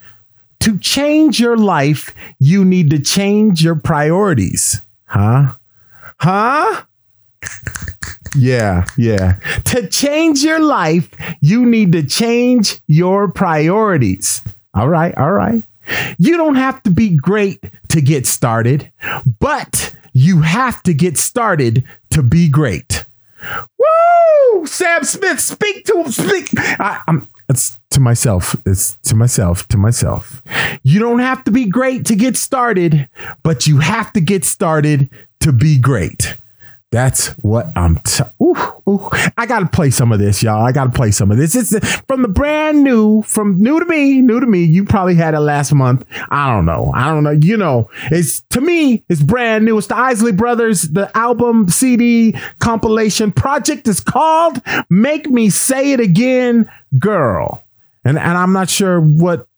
[0.64, 5.52] To change your life, you need to change your priorities, huh?
[6.18, 6.84] Huh?
[8.34, 9.34] Yeah, yeah.
[9.66, 11.10] To change your life,
[11.42, 14.42] you need to change your priorities.
[14.72, 15.62] All right, all right.
[16.16, 18.90] You don't have to be great to get started,
[19.38, 23.04] but you have to get started to be great.
[23.78, 24.66] Woo!
[24.66, 26.10] Sam Smith, speak to him.
[26.10, 26.48] Speak.
[26.56, 27.28] I, I'm.
[27.48, 28.56] It's to myself.
[28.66, 29.68] It's to myself.
[29.68, 30.42] To myself.
[30.82, 33.08] You don't have to be great to get started,
[33.42, 36.36] but you have to get started to be great.
[36.94, 37.96] That's what I'm.
[37.96, 38.54] T- ooh,
[38.88, 39.10] ooh.
[39.36, 40.64] I gotta play some of this, y'all.
[40.64, 41.56] I gotta play some of this.
[41.56, 44.62] It's from the brand new, from new to me, new to me.
[44.62, 46.06] You probably had it last month.
[46.30, 46.92] I don't know.
[46.94, 47.32] I don't know.
[47.32, 49.76] You know, it's to me, it's brand new.
[49.76, 50.82] It's the Isley Brothers.
[50.82, 57.64] The album CD compilation project is called "Make Me Say It Again, Girl,"
[58.04, 59.48] and and I'm not sure what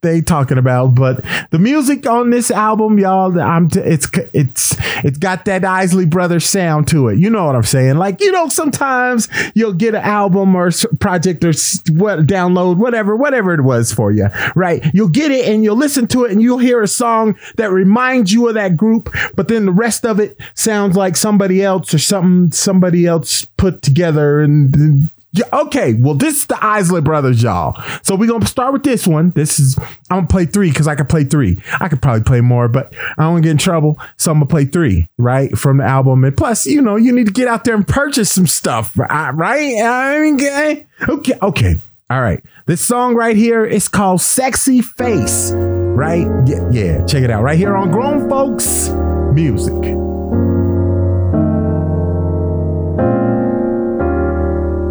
[0.00, 5.18] they talking about but the music on this album y'all i'm t- it's it's it's
[5.18, 7.18] got that isley brothers sound to it.
[7.18, 7.96] You know what i'm saying?
[7.96, 10.70] Like you know sometimes you'll get an album or
[11.00, 11.52] project or
[11.92, 14.84] what download whatever whatever it was for you right?
[14.92, 18.32] You'll get it and you'll listen to it and you'll hear a song that reminds
[18.32, 21.98] you of that group but then the rest of it sounds like somebody else or
[21.98, 25.08] something somebody else put together and,
[25.52, 27.80] okay, well, this is the Isley Brothers, y'all.
[28.02, 29.30] So we're gonna start with this one.
[29.30, 29.78] This is
[30.10, 31.60] I'm gonna play three because I can play three.
[31.80, 33.98] I could probably play more, but I don't get in trouble.
[34.16, 36.24] So I'm gonna play three, right, from the album.
[36.24, 39.80] And plus, you know, you need to get out there and purchase some stuff, right?
[39.82, 41.76] I mean, okay, okay, okay.
[42.10, 42.42] All right.
[42.64, 46.26] This song right here is called Sexy Face, right?
[46.46, 47.04] Yeah, yeah.
[47.04, 48.88] Check it out right here on Grown Folks
[49.34, 50.07] Music.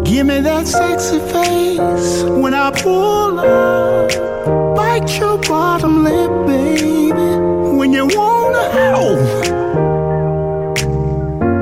[0.08, 4.08] Give me that sexy face when I pull up.
[4.74, 7.12] Bite your bottom lip, baby,
[7.76, 9.20] when you wanna help.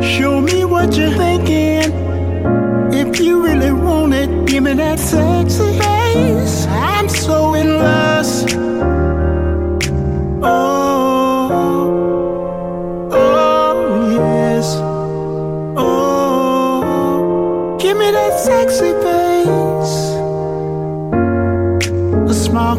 [0.00, 1.90] Show me what you're thinking.
[2.92, 6.66] If you really want it, give me that sexy face.
[6.68, 8.05] I'm so in lust.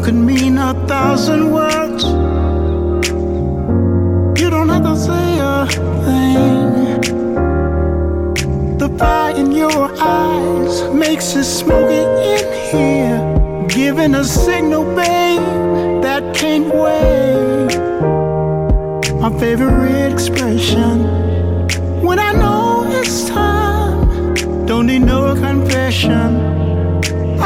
[0.08, 2.02] Could mean a thousand words.
[4.40, 5.66] You don't have to say a
[6.06, 7.00] thing.
[8.78, 12.04] The fire in your eyes makes it smoky
[12.36, 13.20] in here.
[13.68, 15.42] Giving a signal, babe,
[16.02, 17.68] that can't wait.
[19.20, 20.94] My favorite expression
[22.00, 24.34] when I know it's time.
[24.64, 26.28] Don't need no confession.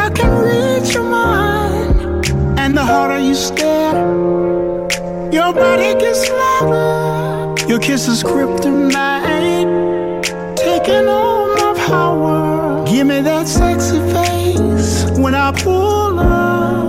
[0.05, 1.52] I can read your mind,
[2.73, 3.93] and the harder you stare,
[5.31, 7.69] your body gets louder.
[7.69, 9.66] Your kiss is kryptonite,
[10.57, 12.82] taking all my power.
[12.86, 16.89] Give me that sexy face when I pull up.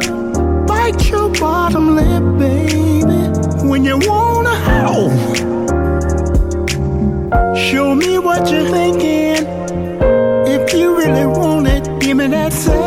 [0.68, 5.12] Bite your bottom lip, baby, when you wanna help.
[7.58, 9.46] Show me what you're thinking.
[10.48, 12.83] If you really want it, give me that sexy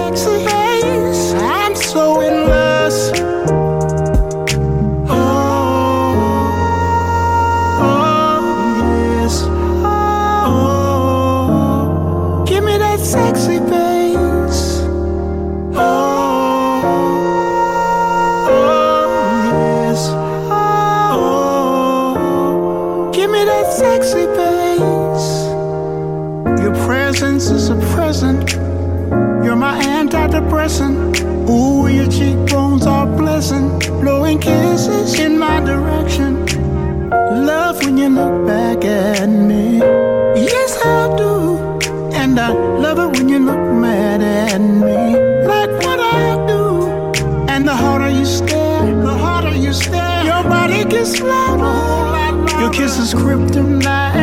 [30.40, 30.96] depressing.
[31.48, 36.30] Ooh, your cheekbones are pleasant, blowing kisses in my direction.
[37.50, 39.78] Love when you look back at me.
[40.52, 41.32] Yes, I do.
[42.20, 42.50] And I
[42.84, 44.98] love it when you look mad at me.
[45.52, 46.64] Like what I do.
[47.52, 51.78] And the harder you stare, the harder you stare, your body gets louder.
[52.60, 54.15] Your kisses kryptonite.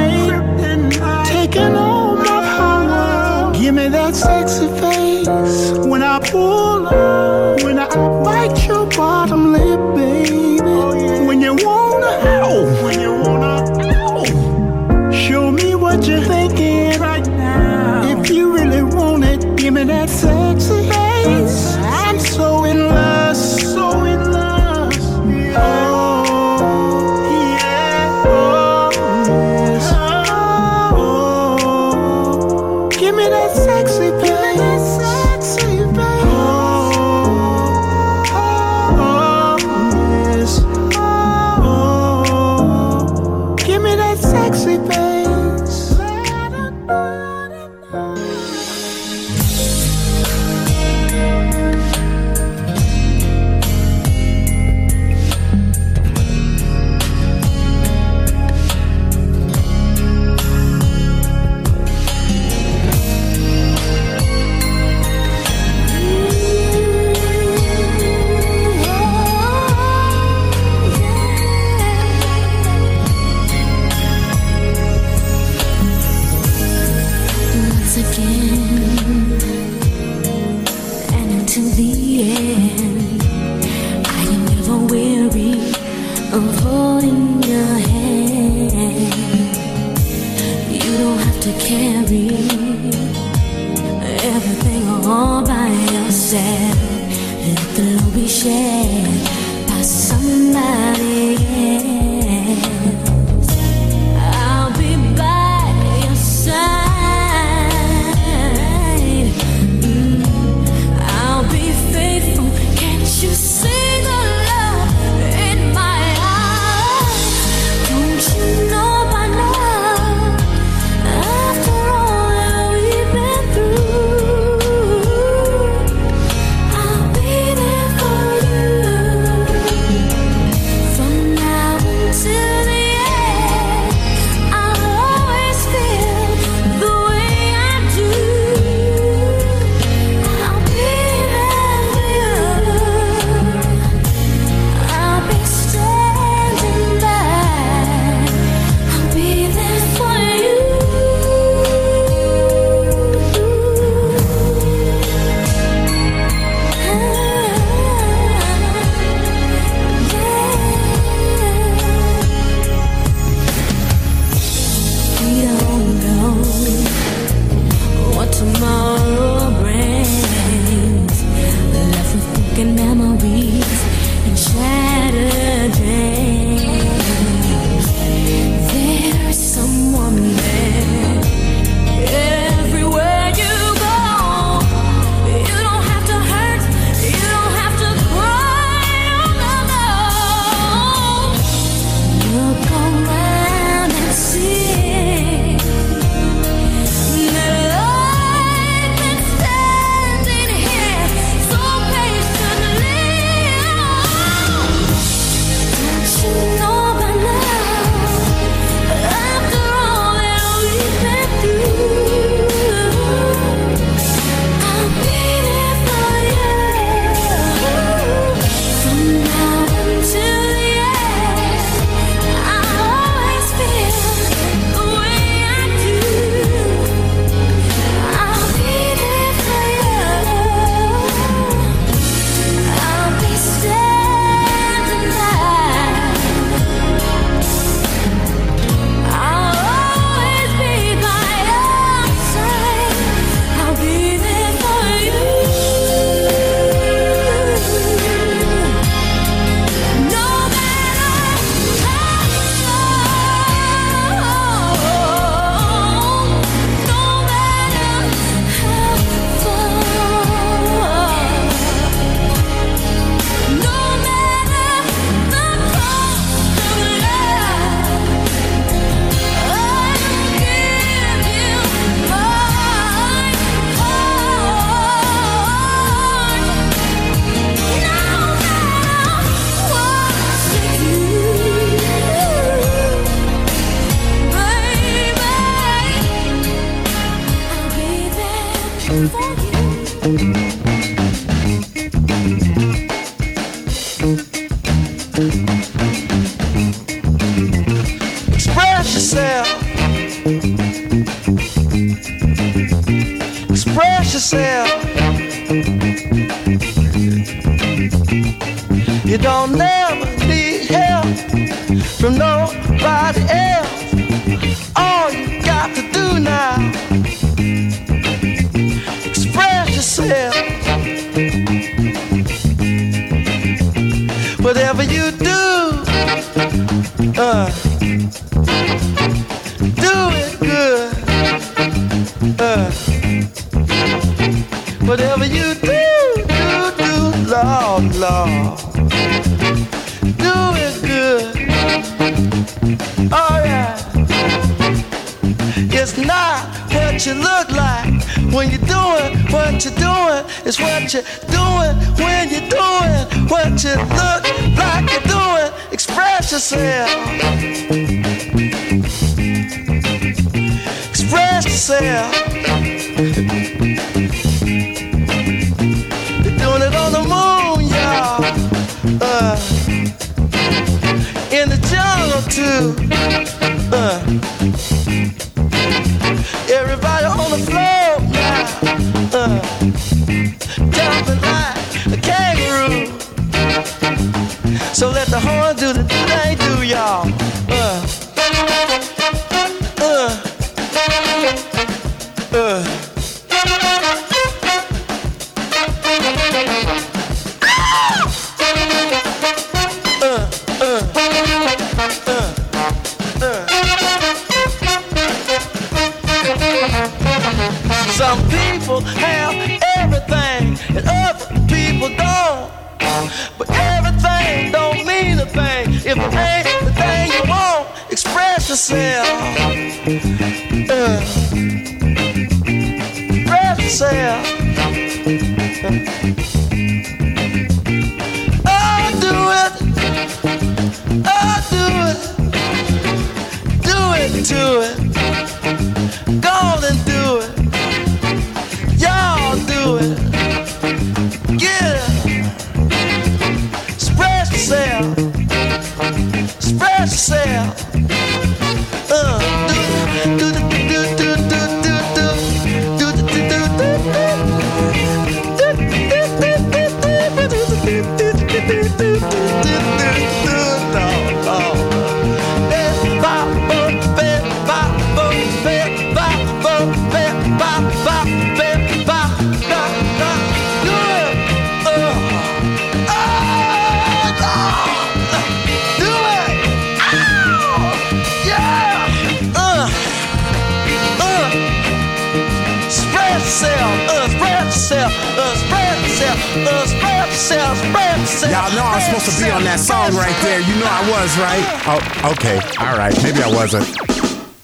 [488.34, 490.40] Y'all know I was supposed to be on that song right there.
[490.40, 491.46] You know I was, right?
[491.70, 492.42] Oh, okay.
[492.58, 492.96] All right.
[493.04, 493.66] Maybe I wasn't.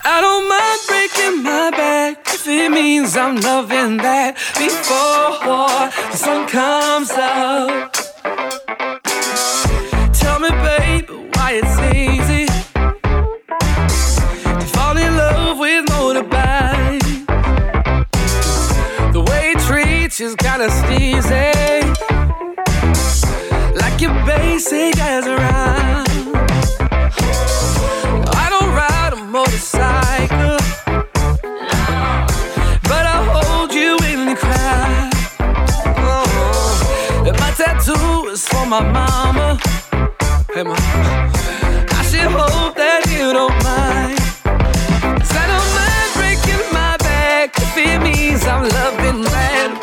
[0.06, 6.48] I don't mind breaking my back if it means I'm loving that before the sun
[6.48, 7.94] comes up.
[10.14, 12.09] Tell me, baby, why it seems
[20.20, 21.54] She's kinda steezy,
[23.80, 26.10] like your basic as a around.
[28.36, 30.58] I don't ride a motorcycle,
[32.84, 35.10] but I hold you in the crowd.
[36.00, 39.58] Oh, and my tattoo is for my mama.
[40.54, 41.32] Hey, mama.
[41.98, 44.20] I should hope that you don't mind.
[45.22, 49.79] Cause I don't mind breaking my back if it means I'm loving that.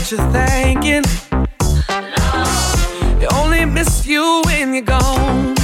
[0.00, 1.02] what you're thinking.
[1.90, 3.18] No.
[3.20, 5.59] You only miss you when you're gone.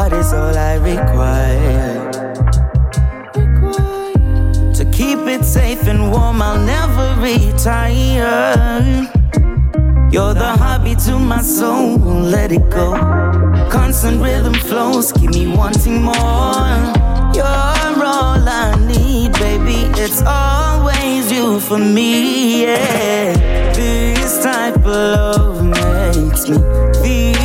[0.00, 2.10] heart is all I require.
[4.78, 8.82] To keep it safe and warm, I'll never retire.
[10.10, 12.86] You're the hobby to my soul, won't let it go.
[13.70, 16.70] Constant rhythm flows, keep me wanting more.
[17.36, 19.80] You're all I need, baby.
[20.04, 23.34] It's always you for me, yeah.
[23.74, 26.58] This type of love makes me
[27.02, 27.39] feel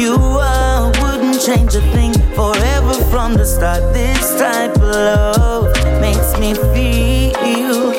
[0.00, 3.82] you I wouldn't change a thing forever from the start.
[3.92, 5.66] This type of love
[6.00, 7.92] makes me feel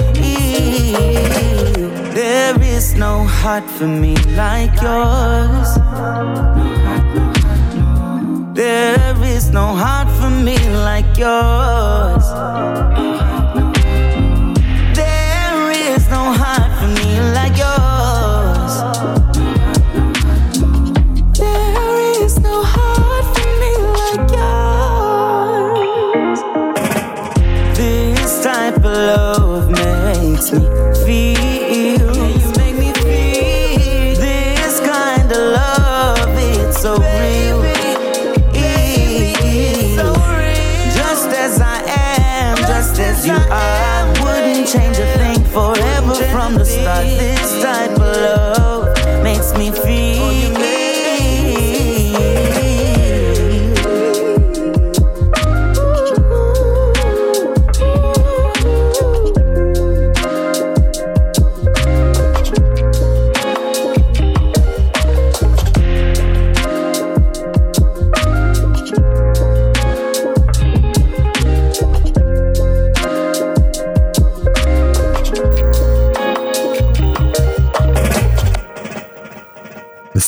[2.19, 5.69] there is no heart for me like yours.
[8.55, 10.57] There is no heart for me
[10.89, 12.25] like yours.
[15.01, 17.70] There is no heart for me like yours.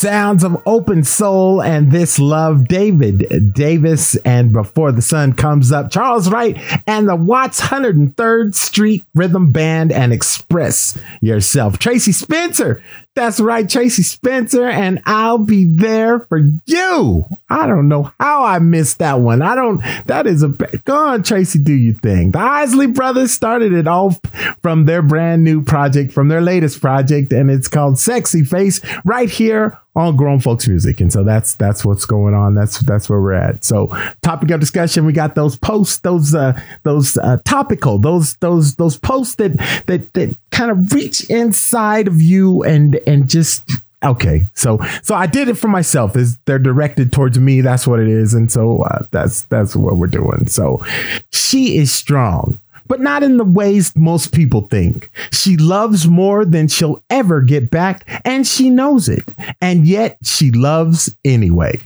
[0.04, 5.90] Sounds of Open Soul and This Love, David Davis, and Before the Sun Comes Up,
[5.90, 11.80] Charles Wright, and the Watts 103rd Street Rhythm Band, and Express Yourself.
[11.80, 12.84] Tracy Spencer,
[13.16, 17.26] that's right, Tracy Spencer, and I'll be there for you.
[17.50, 19.42] I don't know how I missed that one.
[19.42, 22.32] I don't, that is a, go on, Tracy, do your thing.
[22.32, 24.20] The Isley Brothers started it all
[24.62, 29.30] from their brand new project, from their latest project, and it's called Sexy Face, right
[29.30, 31.00] here on Grown Folks Music.
[31.00, 32.56] And so that's that's what's going on.
[32.56, 33.64] That's that's where we're at.
[33.64, 33.88] So
[34.22, 38.98] topic of discussion, we got those posts, those uh those uh topical, those those those
[38.98, 39.54] posts that
[39.88, 43.70] that that kind of reach inside of you and and just
[44.04, 48.02] okay so so i did it for myself is they're directed towards me that's what
[48.02, 50.86] it is and so uh, that's that's what we're doing so
[51.32, 52.60] she is strong
[52.94, 55.10] but not in the ways most people think.
[55.32, 59.28] She loves more than she'll ever get back, and she knows it.
[59.60, 61.80] And yet she loves anyway.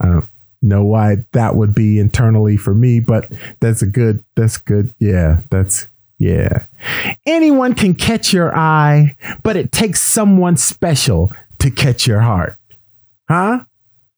[0.00, 0.24] I don't
[0.62, 3.30] know why that would be internally for me, but
[3.60, 4.94] that's a good, that's good.
[4.98, 5.86] Yeah, that's,
[6.18, 6.64] yeah.
[7.26, 12.56] Anyone can catch your eye, but it takes someone special to catch your heart.
[13.28, 13.64] Huh?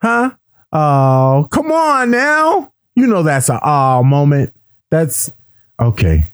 [0.01, 0.31] Huh?
[0.71, 2.73] Oh, come on now.
[2.95, 4.55] You know that's a ah moment.
[4.91, 5.33] That's
[5.81, 6.25] Okay.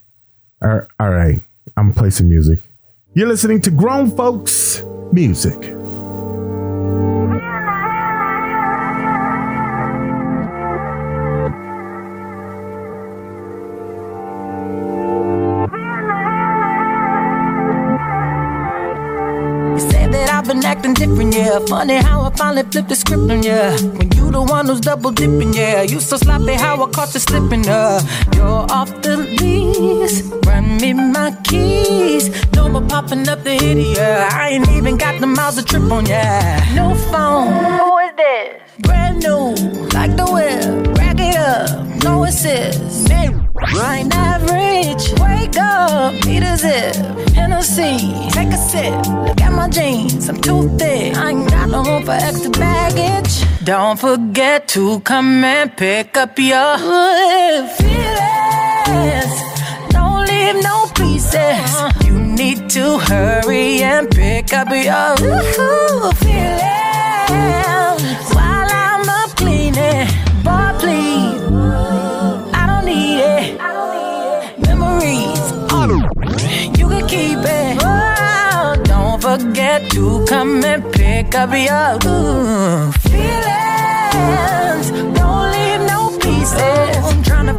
[0.63, 1.41] All right.
[1.77, 2.61] I'm gonna play some music.
[3.13, 5.75] You're listening to Grown Folks Music.
[19.75, 21.59] You say that I've been acting different, yeah.
[21.67, 23.77] Funny how I finally flipped the script on ya.
[23.99, 25.83] When you the one who's double dipping, yeah.
[25.83, 28.01] You so sloppy how I caught you slipping, uh.
[28.35, 30.23] You're off the lease.
[30.47, 32.25] Run me my keys.
[32.53, 33.99] No more popping up the idiot.
[33.99, 36.67] I ain't even got the miles to trip on, yeah.
[36.75, 37.53] No phone.
[37.79, 38.63] Who is this?
[38.81, 39.55] Brand new,
[39.97, 40.99] like the whip.
[40.99, 43.05] Rack it up, no assist.
[43.55, 45.13] Right average.
[45.21, 46.97] Wake up, need a zip.
[47.35, 49.07] Hennessy, take a sip.
[49.07, 51.17] Look at my jeans, I'm too thick.
[51.17, 53.45] I ain't got no room for extra baggage.
[53.65, 56.79] Don't forget to come and pick up your
[57.79, 59.35] feelings.
[59.91, 62.05] Don't leave no pieces.
[62.05, 65.17] You need to hurry and pick up your
[66.15, 66.94] feelings
[79.39, 84.91] forget to come and pick up your ooh, feelings.
[85.19, 86.97] Don't leave no pieces.
[87.03, 87.55] I'm trying to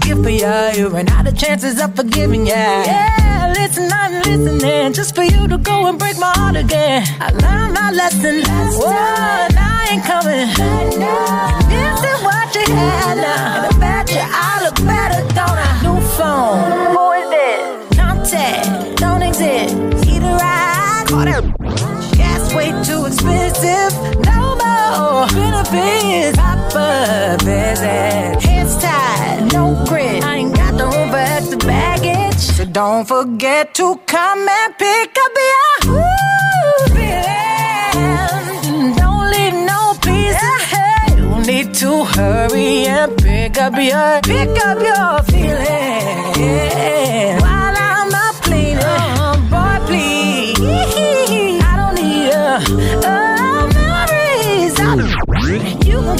[0.00, 0.70] give for ya.
[0.70, 2.54] You ran out of chances of forgiving ya.
[2.54, 7.04] Yeah, listen, I'm listening just for you to go and break my heart again.
[7.20, 8.42] I learned my lesson.
[8.46, 8.90] Whoa,
[9.58, 10.48] now I ain't coming.
[11.68, 13.56] This is what you had now.
[13.56, 15.82] And I bet you I look better, don't I?
[15.82, 17.03] New phone.
[25.74, 26.36] Benefits.
[26.38, 28.42] Papa visit.
[28.48, 29.52] Hands tied.
[29.52, 30.24] No grit.
[30.24, 32.42] I ain't got the room for extra baggage.
[32.56, 38.66] So don't forget to come and pick up your ooh, feelings.
[38.98, 41.46] Don't leave no pieces.
[41.46, 46.38] Need to hurry and pick up your pick up your feelings.
[47.42, 50.56] While I'm up cleaning, boy, please.
[51.62, 52.44] I don't need a,
[53.10, 53.23] a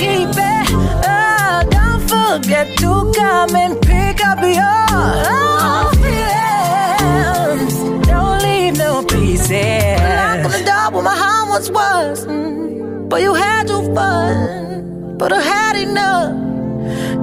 [0.04, 0.66] keep it.
[1.12, 2.90] Oh, don't forget to
[3.20, 7.74] come and pick up your feelings.
[8.08, 10.00] Don't leave no pieces.
[10.00, 12.26] Knock on the door where my heart once was.
[12.26, 15.16] Mm, But you had your fun.
[15.18, 16.32] But I had enough.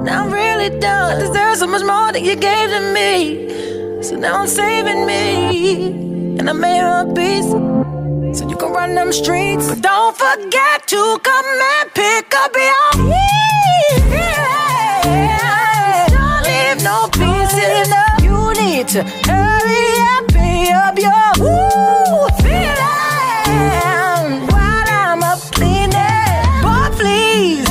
[0.06, 1.16] Now I'm really done.
[1.16, 3.08] I deserve so much more than you gave to me.
[4.02, 5.26] So now I'm saving me.
[6.38, 7.52] And I made her a piece.
[8.34, 9.68] So you can run them streets.
[9.68, 14.12] But don't forget to come and pick up your feelings.
[16.16, 17.88] Don't leave no pieces.
[18.22, 21.34] You need to hurry and pick up your
[22.40, 22.80] feelings.
[24.50, 25.92] While I'm up cleaning,
[26.64, 27.66] boy, please.
[27.68, 27.70] I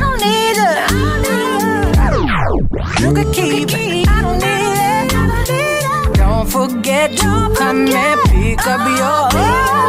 [0.00, 0.78] don't need it.
[3.02, 4.08] You can keep it.
[4.08, 4.78] I don't need
[5.50, 6.14] it.
[6.16, 8.23] Don't forget to come and
[8.64, 9.83] pick up your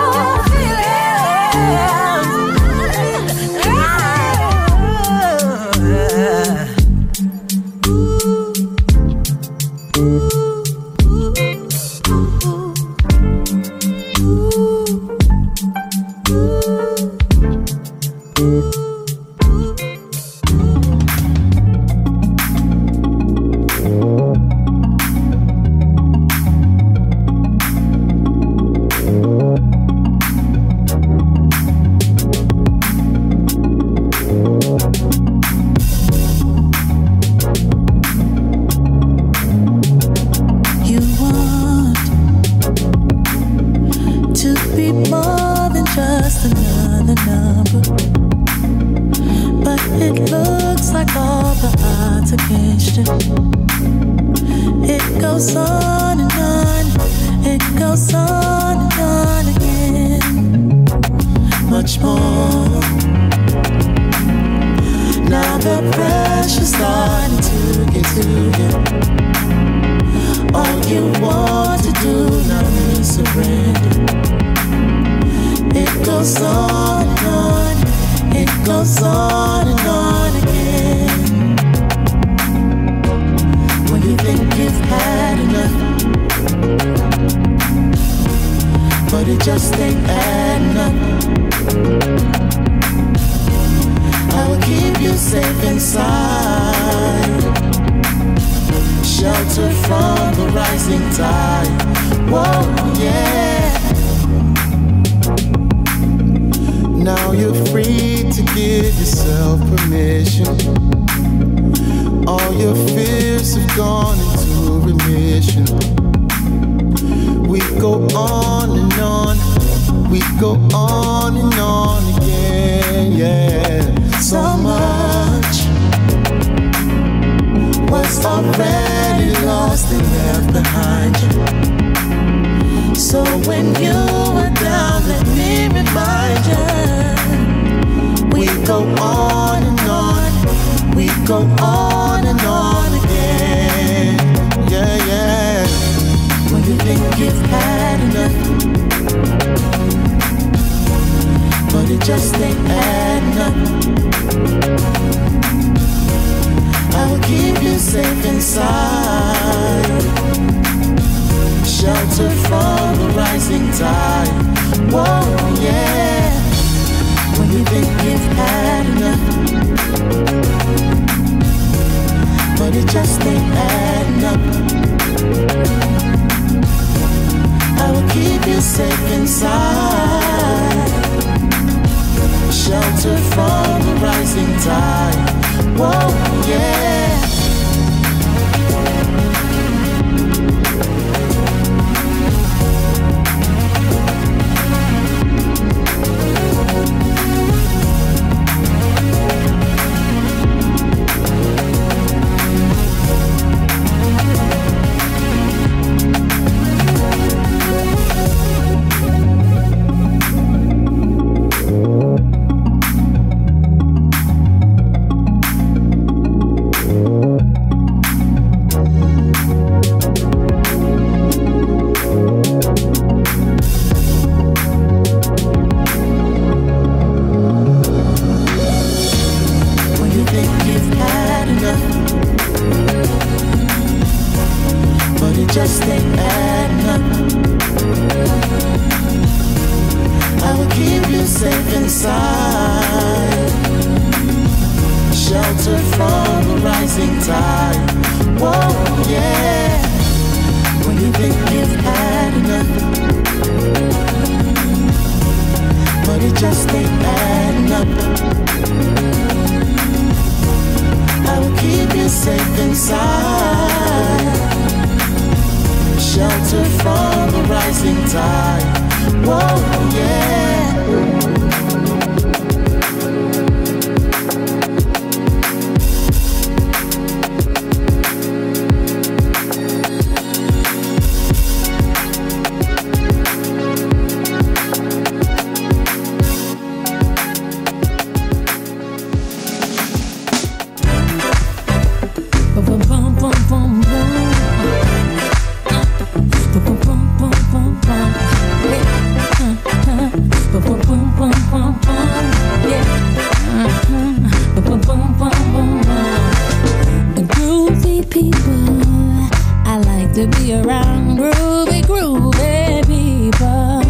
[310.15, 313.81] to be around groovy, groovy people.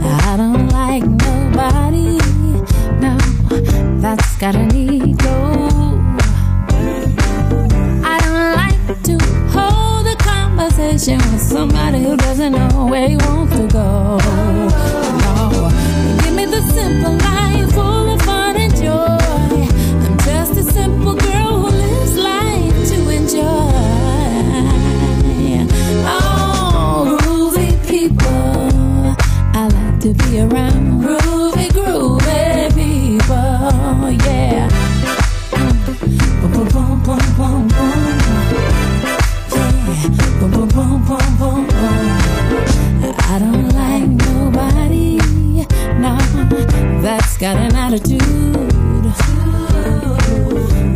[0.00, 2.18] I don't like nobody,
[3.00, 3.18] no,
[4.00, 5.98] that's got an ego.
[8.04, 9.18] I don't like to
[9.50, 14.18] hold a conversation with somebody who doesn't know where he wants to go.
[15.24, 15.68] No,
[16.22, 17.72] give me the simple life.
[17.76, 18.01] Oh.
[30.40, 31.02] around.
[31.02, 34.52] Groovy, groovy people, yeah.
[34.52, 34.68] Yeah.
[43.24, 45.16] I don't like nobody,
[45.98, 46.16] no.
[47.02, 48.22] That's got an attitude.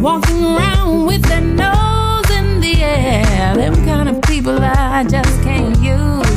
[0.00, 3.54] Walking around with their nose in the air.
[3.54, 6.35] Them kind of people I just can't use.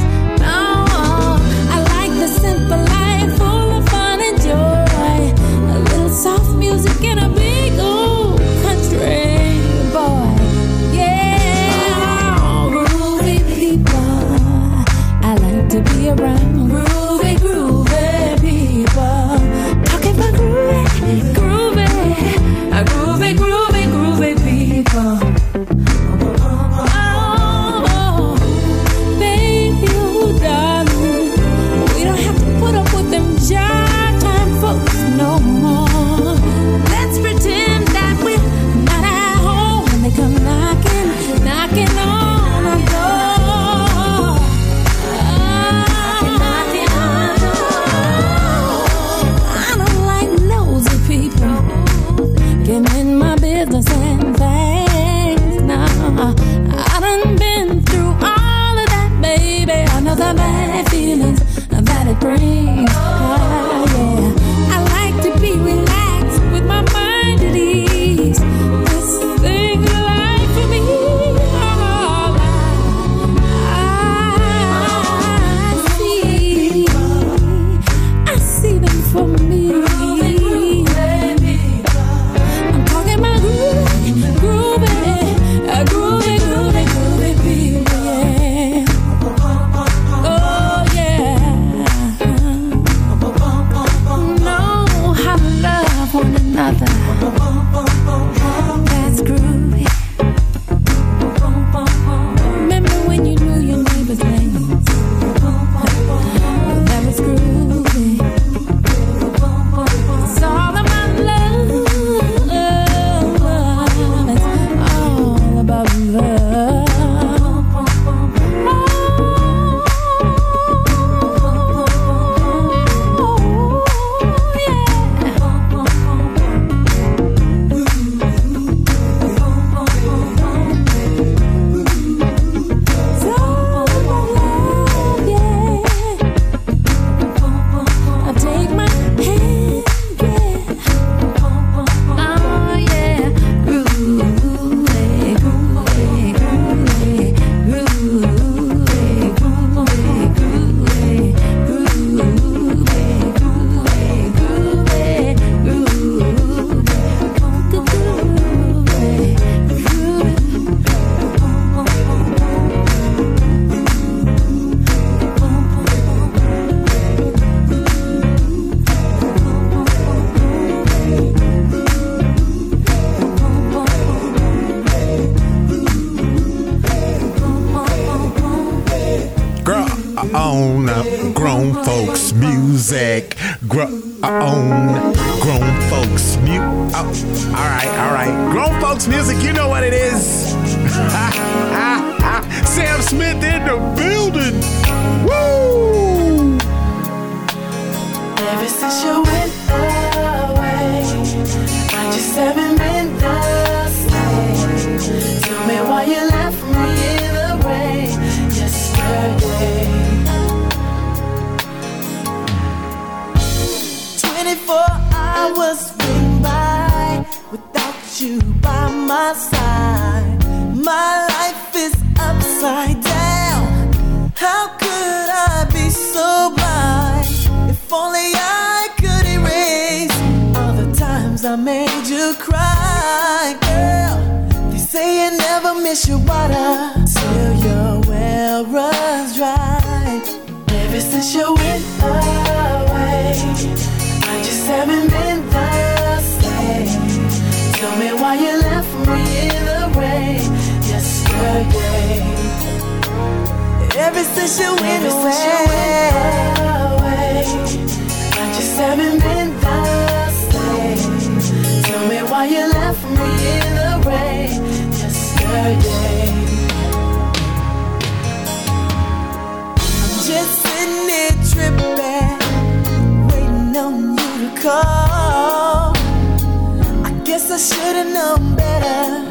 [277.05, 279.25] i guess i should have known better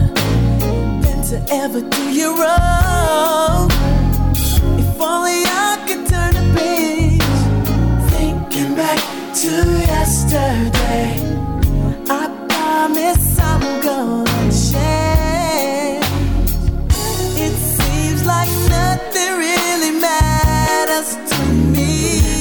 [1.28, 3.70] to ever do you wrong.
[4.82, 7.22] If only i could turn a page
[8.12, 9.00] thinking back
[9.42, 9.52] to
[9.92, 11.08] yesterday
[12.08, 14.28] i promise i'm gonna
[21.00, 21.27] just
[21.98, 22.37] to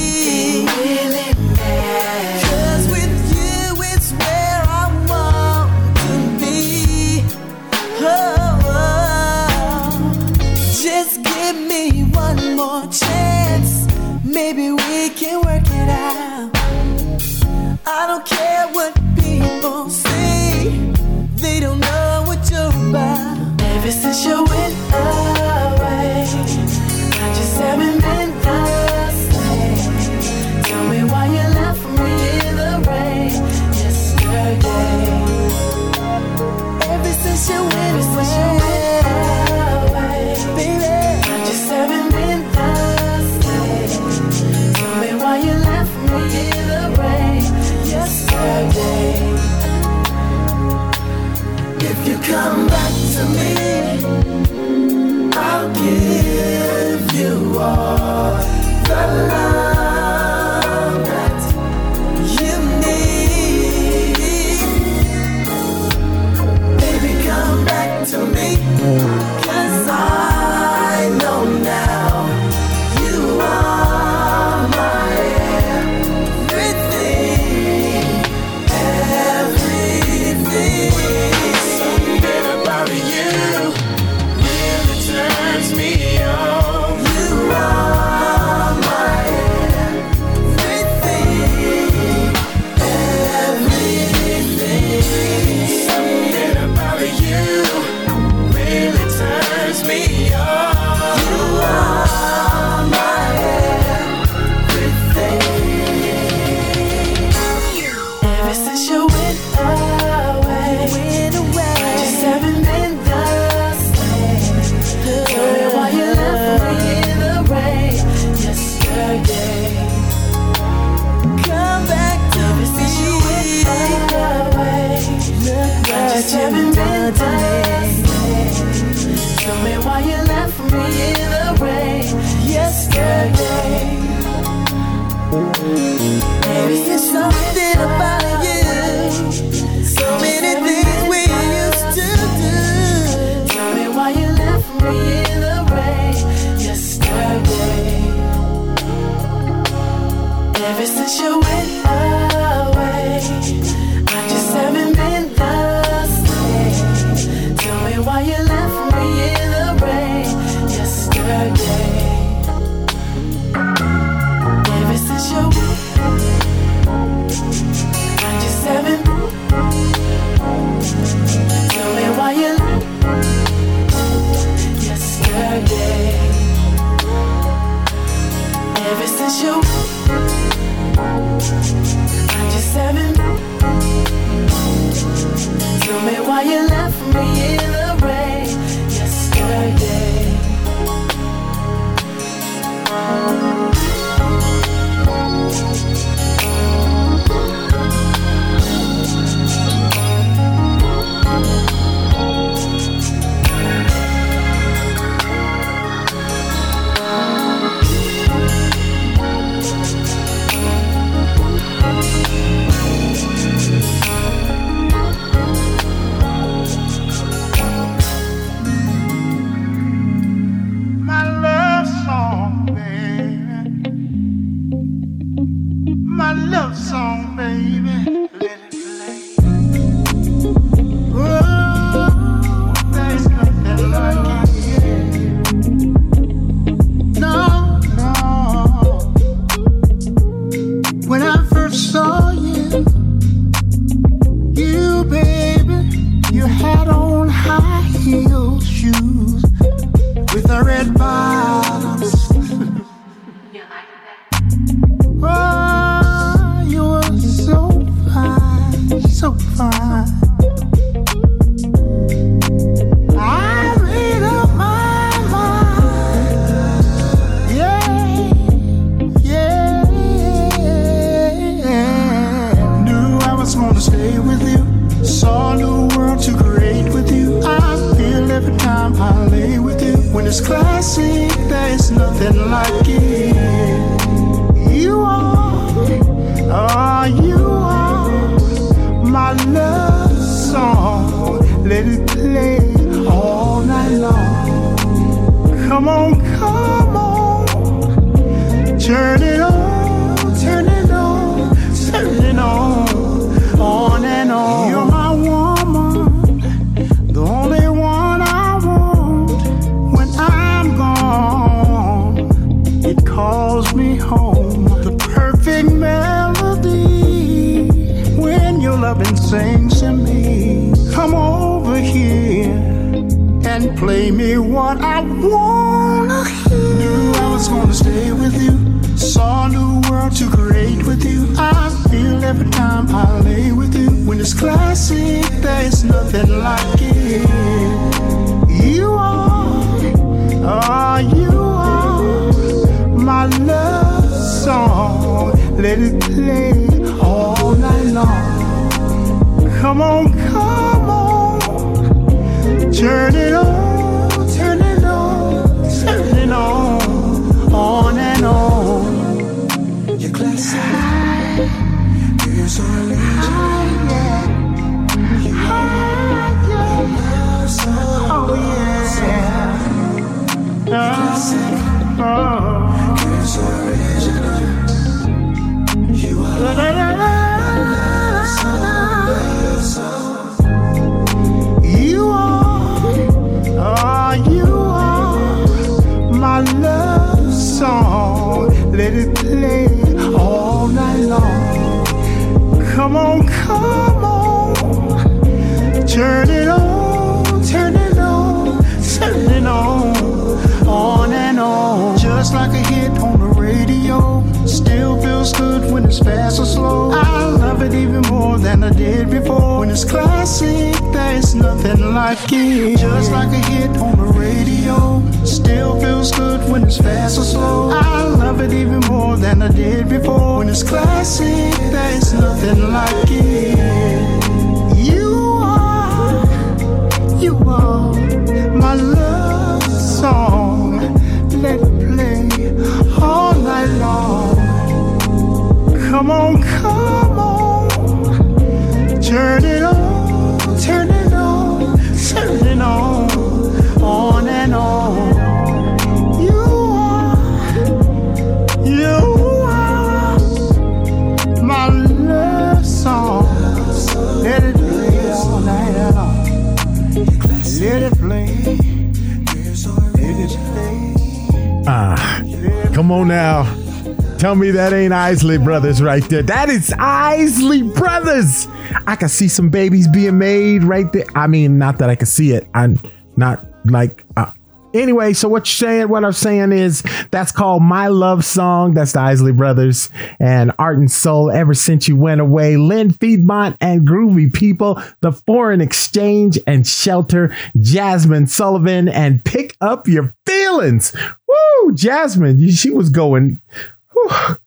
[464.48, 466.24] me that ain't Isley Brothers right there.
[466.24, 468.48] That is Isley Brothers.
[468.86, 471.06] I can see some babies being made right there.
[471.16, 472.48] I mean, not that I can see it.
[472.54, 472.80] I'm
[473.18, 474.06] not like.
[474.16, 474.32] Uh,
[474.74, 478.74] anyway, so what you're saying, what I'm saying is that's called My Love Song.
[478.74, 481.30] That's the Isley Brothers and Art and Soul.
[481.30, 487.36] Ever since you went away, Lynn Piedmont and Groovy People, the Foreign Exchange and Shelter,
[487.58, 490.96] Jazmine Sullivan, and Pick Up Your Feelings.
[491.28, 493.42] Woo, Jazmine, she was going.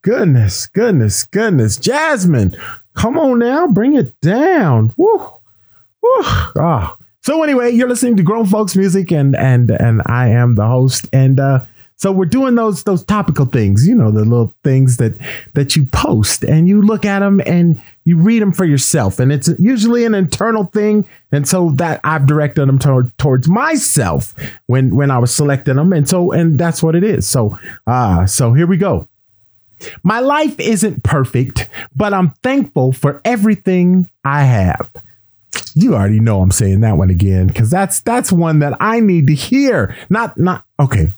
[0.02, 2.58] Goodness, goodness, goodness, Jazmine,
[2.94, 4.92] come on now, bring it down.
[4.96, 6.96] Woo, woo, ah.
[7.22, 11.06] So anyway, you're listening to Grown Folks Music, and and and I am the host,
[11.12, 11.60] and uh,
[11.96, 15.12] so we're doing those those topical things, you know, the little things that
[15.52, 19.30] that you post, and you look at them and you read them for yourself, and
[19.30, 24.32] it's usually an internal thing, and so that I've directed them toward, towards myself
[24.66, 27.28] when when I was selecting them, and so and that's what it is.
[27.28, 29.06] So ah, so here we go.
[30.02, 34.90] My life isn't perfect, but I'm thankful for everything I have.
[35.74, 39.26] You already know I'm saying that one again because that's that's one that I need
[39.28, 39.96] to hear.
[40.08, 41.08] Not not okay.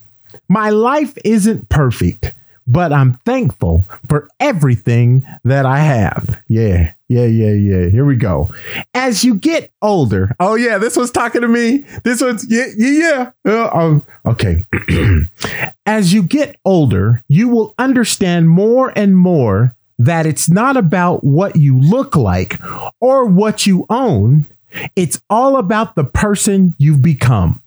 [0.49, 2.35] My life isn't perfect,
[2.73, 6.43] but I'm thankful for everything that I have.
[6.49, 7.89] Yeah, yeah, yeah, yeah.
[7.91, 8.49] Here we go.
[8.95, 11.85] As you get older, oh yeah, this one's talking to me.
[12.03, 13.53] This one's yeah, yeah, yeah.
[13.53, 14.65] Uh, um, okay.
[15.87, 21.57] As you get older, you will understand more and more that it's not about what
[21.57, 22.59] you look like
[23.01, 24.47] or what you own.
[24.97, 27.63] It's all about the person you've become.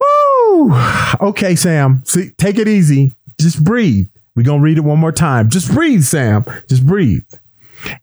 [0.00, 0.74] Woo!
[1.20, 2.02] Okay, Sam.
[2.04, 3.12] See, take it easy.
[3.42, 4.08] Just breathe.
[4.34, 5.50] We're going to read it one more time.
[5.50, 6.44] Just breathe, Sam.
[6.68, 7.24] Just breathe.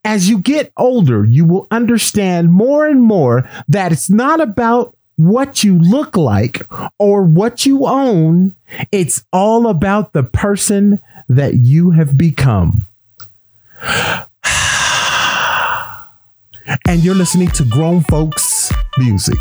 [0.04, 5.64] As you get older, you will understand more and more that it's not about what
[5.64, 6.62] you look like
[6.98, 8.56] or what you own.
[8.92, 12.82] It's all about the person that you have become.
[16.86, 19.36] And you're listening to Grown Folks Music.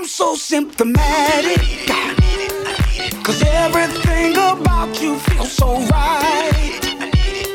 [0.00, 1.60] I'm so symptomatic.
[3.22, 6.80] Cause everything about you feels so right.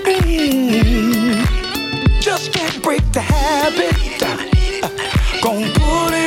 [0.05, 1.41] Mm.
[2.21, 3.95] Just can't break the habit.
[5.41, 6.24] Gonna put it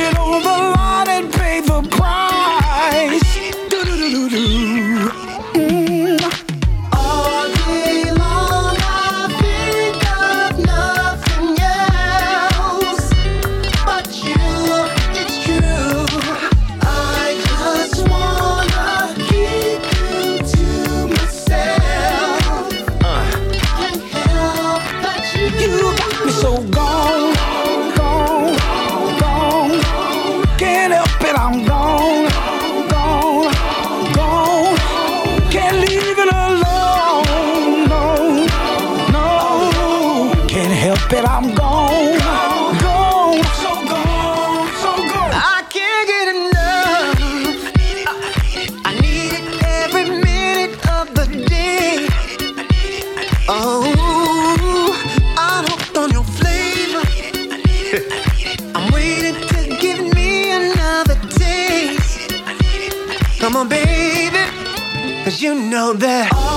[65.49, 66.48] you know that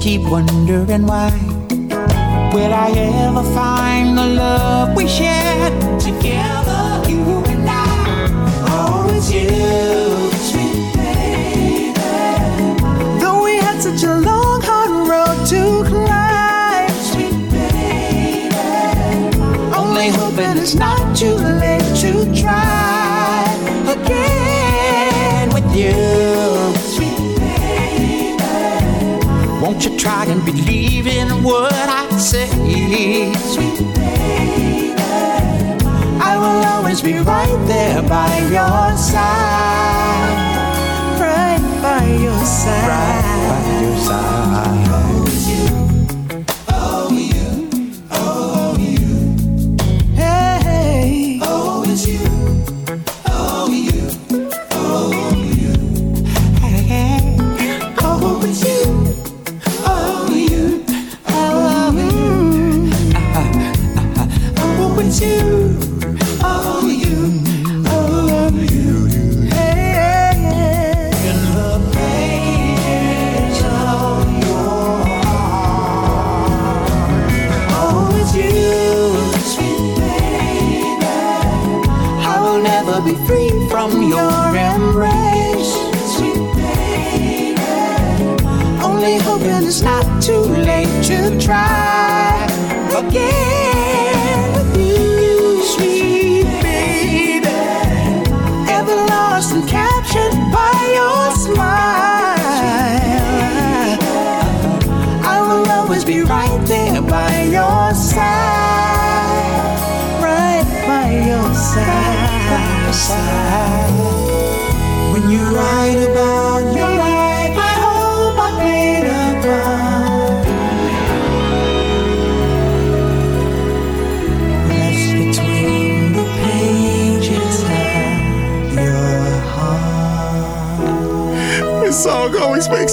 [0.00, 1.30] keep wondering why.
[2.54, 2.90] Will I
[3.26, 6.99] ever find the love we shared together?
[31.50, 32.46] what I say.
[33.34, 34.94] Sweet baby,
[36.30, 39.79] I will always be right there by your side.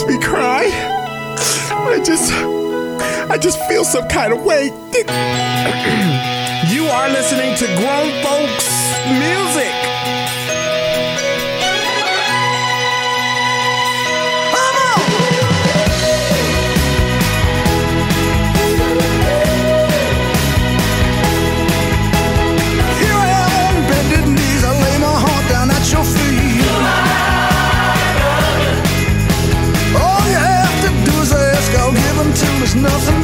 [0.05, 0.69] makes me cry.
[1.71, 2.31] I just,
[3.31, 4.65] I just feel some kind of way.
[6.71, 8.67] you are listening to Grown Folks
[9.07, 9.66] Music.
[32.67, 33.16] there's nothing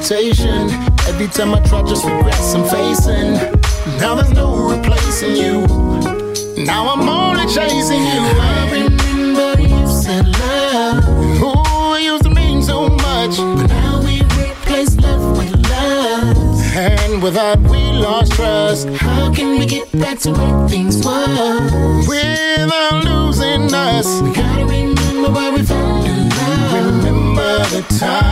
[0.00, 0.70] resuscitation.
[1.08, 3.34] Every time I try, just regrets I'm facing.
[3.98, 5.66] Now there's no replacing you.
[6.64, 8.20] Now I'm only chasing you.
[8.40, 11.04] I remember you said love.
[11.42, 13.36] Ooh, it used to mean so much.
[13.36, 16.76] But now we replace love with lust.
[16.76, 18.88] And with that, we lost trust.
[18.90, 22.08] How can we get back to where things was?
[22.08, 24.22] Without losing us.
[24.22, 26.72] We gotta remember why we in love.
[26.72, 28.29] Remember the time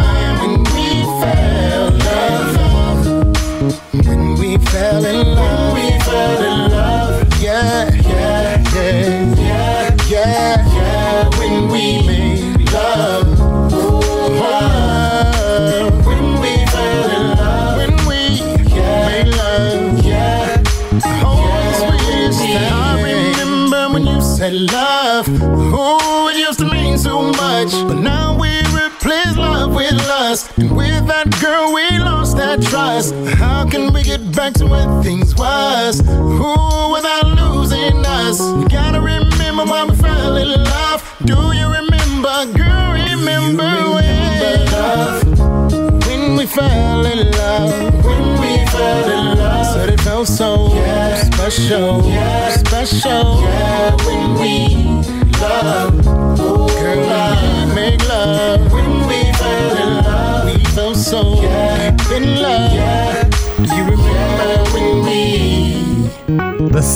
[34.49, 36.01] back to where things was?
[36.09, 38.41] Ooh, without losing us.
[38.41, 41.03] You gotta remember why we fell in love.
[41.25, 42.93] Do you remember, girl?
[42.93, 44.67] Remember when?
[44.73, 46.07] love.
[46.07, 48.05] When we fell in love.
[48.05, 49.67] When we fell in love.
[49.75, 51.17] Said it felt so Yeah.
[51.31, 52.57] special, Yeah.
[52.57, 53.41] special.
[53.43, 54.55] Yeah, when we
[55.43, 56.07] love,
[56.41, 57.69] oh Girl, love.
[57.69, 58.73] we make love.
[58.73, 60.45] When we fell in love.
[60.47, 62.17] We felt so Yeah.
[62.17, 62.73] in love.
[62.73, 63.28] Yeah,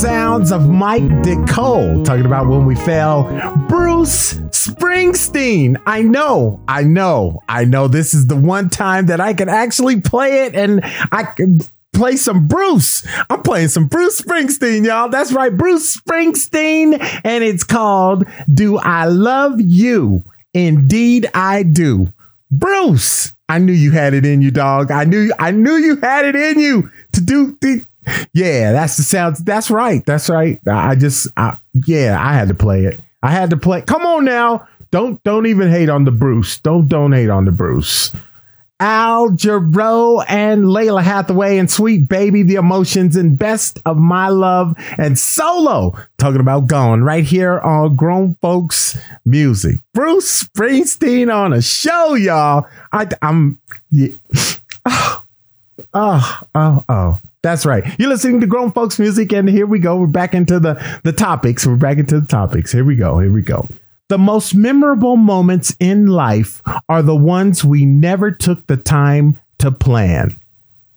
[0.02, 3.22] sounds of Mike DeCole talking about when we fell.
[3.68, 5.80] Bruce Springsteen.
[5.86, 7.86] I know, I know, I know.
[7.86, 10.80] This is the one time that I can actually play it and
[11.12, 11.60] I can
[11.92, 13.06] play some Bruce.
[13.30, 15.08] I'm playing some Bruce Springsteen, y'all.
[15.08, 16.98] That's right, Bruce Springsteen.
[17.22, 20.24] And it's called Do I Love You?
[20.52, 22.12] Indeed, I do.
[22.50, 24.90] Bruce, I knew you had it in you, dog.
[24.90, 27.84] I knew I knew you had it in you to do the
[28.32, 29.36] yeah, that's the sound.
[29.44, 30.04] That's right.
[30.04, 30.60] That's right.
[30.66, 31.56] I just, I,
[31.86, 33.00] yeah, I had to play it.
[33.22, 33.82] I had to play.
[33.82, 34.66] Come on now.
[34.90, 36.58] Don't, don't even hate on the Bruce.
[36.58, 38.12] Don't, don't hate on the Bruce.
[38.82, 44.74] Al Jarreau and Lalah Hathaway and Sweet Baby, the emotions and best of my love
[44.98, 49.76] and solo talking about gone right here on Grown Folks Music.
[49.94, 52.66] Bruce Springsteen on a show, y'all.
[52.90, 53.60] I, I'm,
[53.92, 54.08] yeah.
[54.84, 55.22] oh,
[55.94, 57.20] oh, oh, oh.
[57.42, 57.84] That's right.
[57.98, 59.96] You're listening to Grown Folks Music, and here we go.
[59.96, 61.66] We're back into the the topics.
[61.66, 62.70] We're back into the topics.
[62.70, 63.18] Here we go.
[63.18, 63.68] Here we go.
[64.08, 69.72] The most memorable moments in life are the ones we never took the time to
[69.72, 70.36] plan.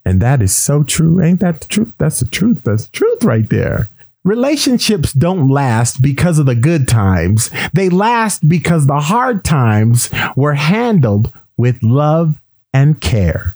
[0.06, 1.22] And that is so true.
[1.22, 1.94] Ain't that the truth?
[1.98, 2.64] That's the truth.
[2.64, 3.90] That's the truth right there.
[4.24, 7.50] Relationships don't last because of the good times.
[7.74, 12.42] They last because the hard times were handled with love
[12.74, 13.56] and care.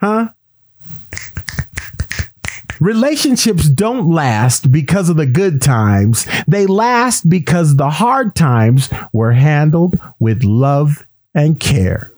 [0.00, 0.28] Huh?
[2.80, 6.26] Relationships don't last because of the good times.
[6.46, 12.10] They last because the hard times were handled with love and care.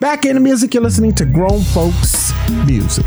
[0.00, 2.32] Back in the music, you're listening to Grown Folks
[2.66, 3.06] Music.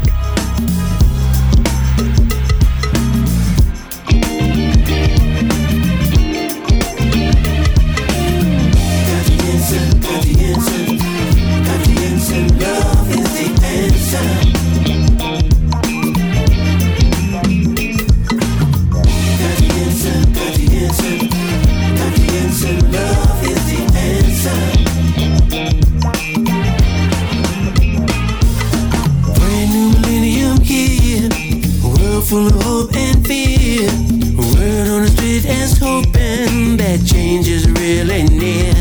[32.29, 33.89] Full of hope and fear.
[34.37, 38.73] Word on the street is hoping that change is really near.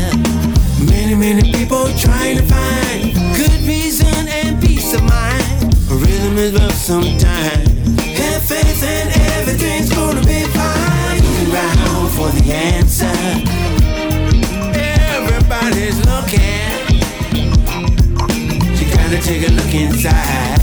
[0.85, 5.73] Many, many people trying to find good reason and peace of mind.
[5.89, 7.69] Rhythm is rough sometimes.
[8.21, 11.17] Have faith and everything's gonna be fine.
[11.17, 13.17] Looking around for the answer.
[14.77, 16.69] Everybody's looking.
[18.77, 20.61] You gotta take a look inside.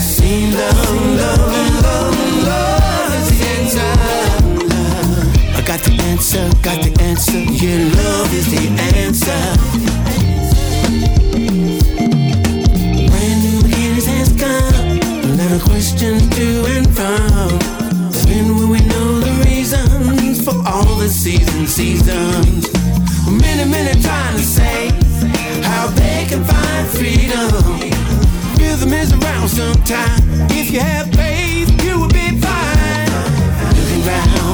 [0.00, 1.85] See love, love, love,
[5.66, 7.38] got the answer, got the answer.
[7.38, 8.68] Your love is the
[9.02, 9.42] answer.
[13.10, 15.00] Brand new beginnings has come.
[15.24, 17.58] A lot of questions to and from.
[18.30, 22.72] When will we know the reasons for all the seasons, seasons?
[23.26, 24.90] Many, many trying to say
[25.62, 27.50] how they can find freedom.
[28.56, 30.22] Rhythm is around sometime.
[30.50, 33.10] If you have faith, you will be fine.
[33.74, 34.02] Looking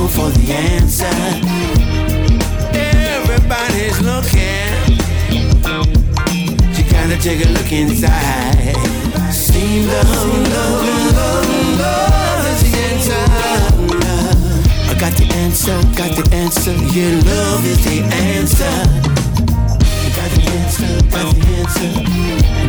[0.02, 1.06] around for the answer.
[2.74, 4.72] Everybody's looking.
[6.76, 8.76] You gotta take a look inside.
[9.32, 11.48] See love, love, love,
[11.78, 13.24] love is the answer.
[14.88, 16.74] I got the answer, got the answer.
[16.92, 18.74] Yeah, love is the answer.
[20.16, 21.90] Got the answer, got the answer.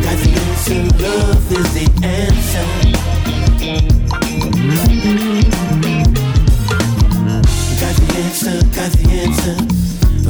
[0.02, 2.94] Got the answer, love is the answer.
[8.16, 9.56] Answer, got the answer.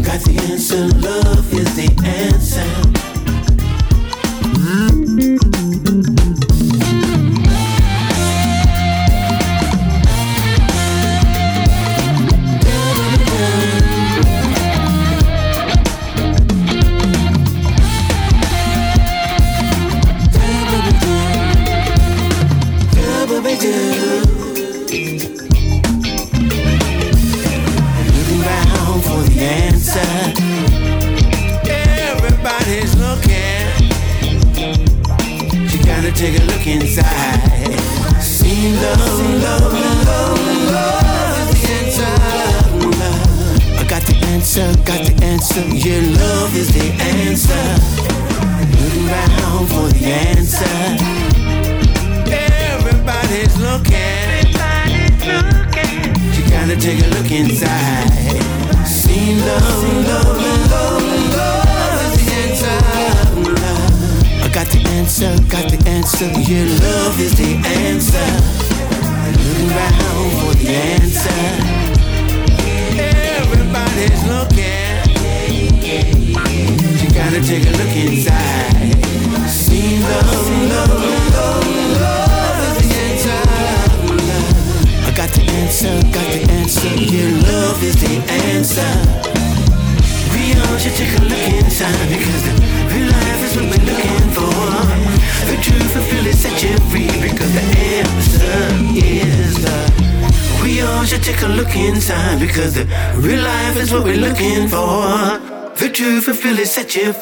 [0.01, 2.65] Got the answer, love is the answer.
[4.59, 5.04] Looking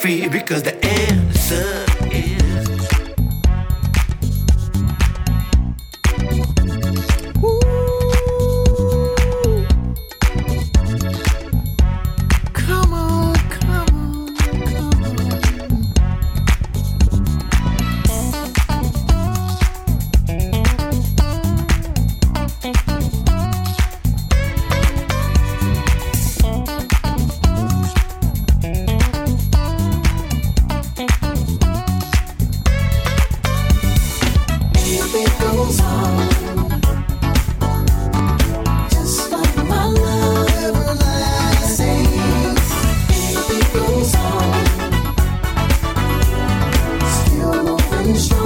[0.02, 0.71] free because the
[48.12, 48.41] That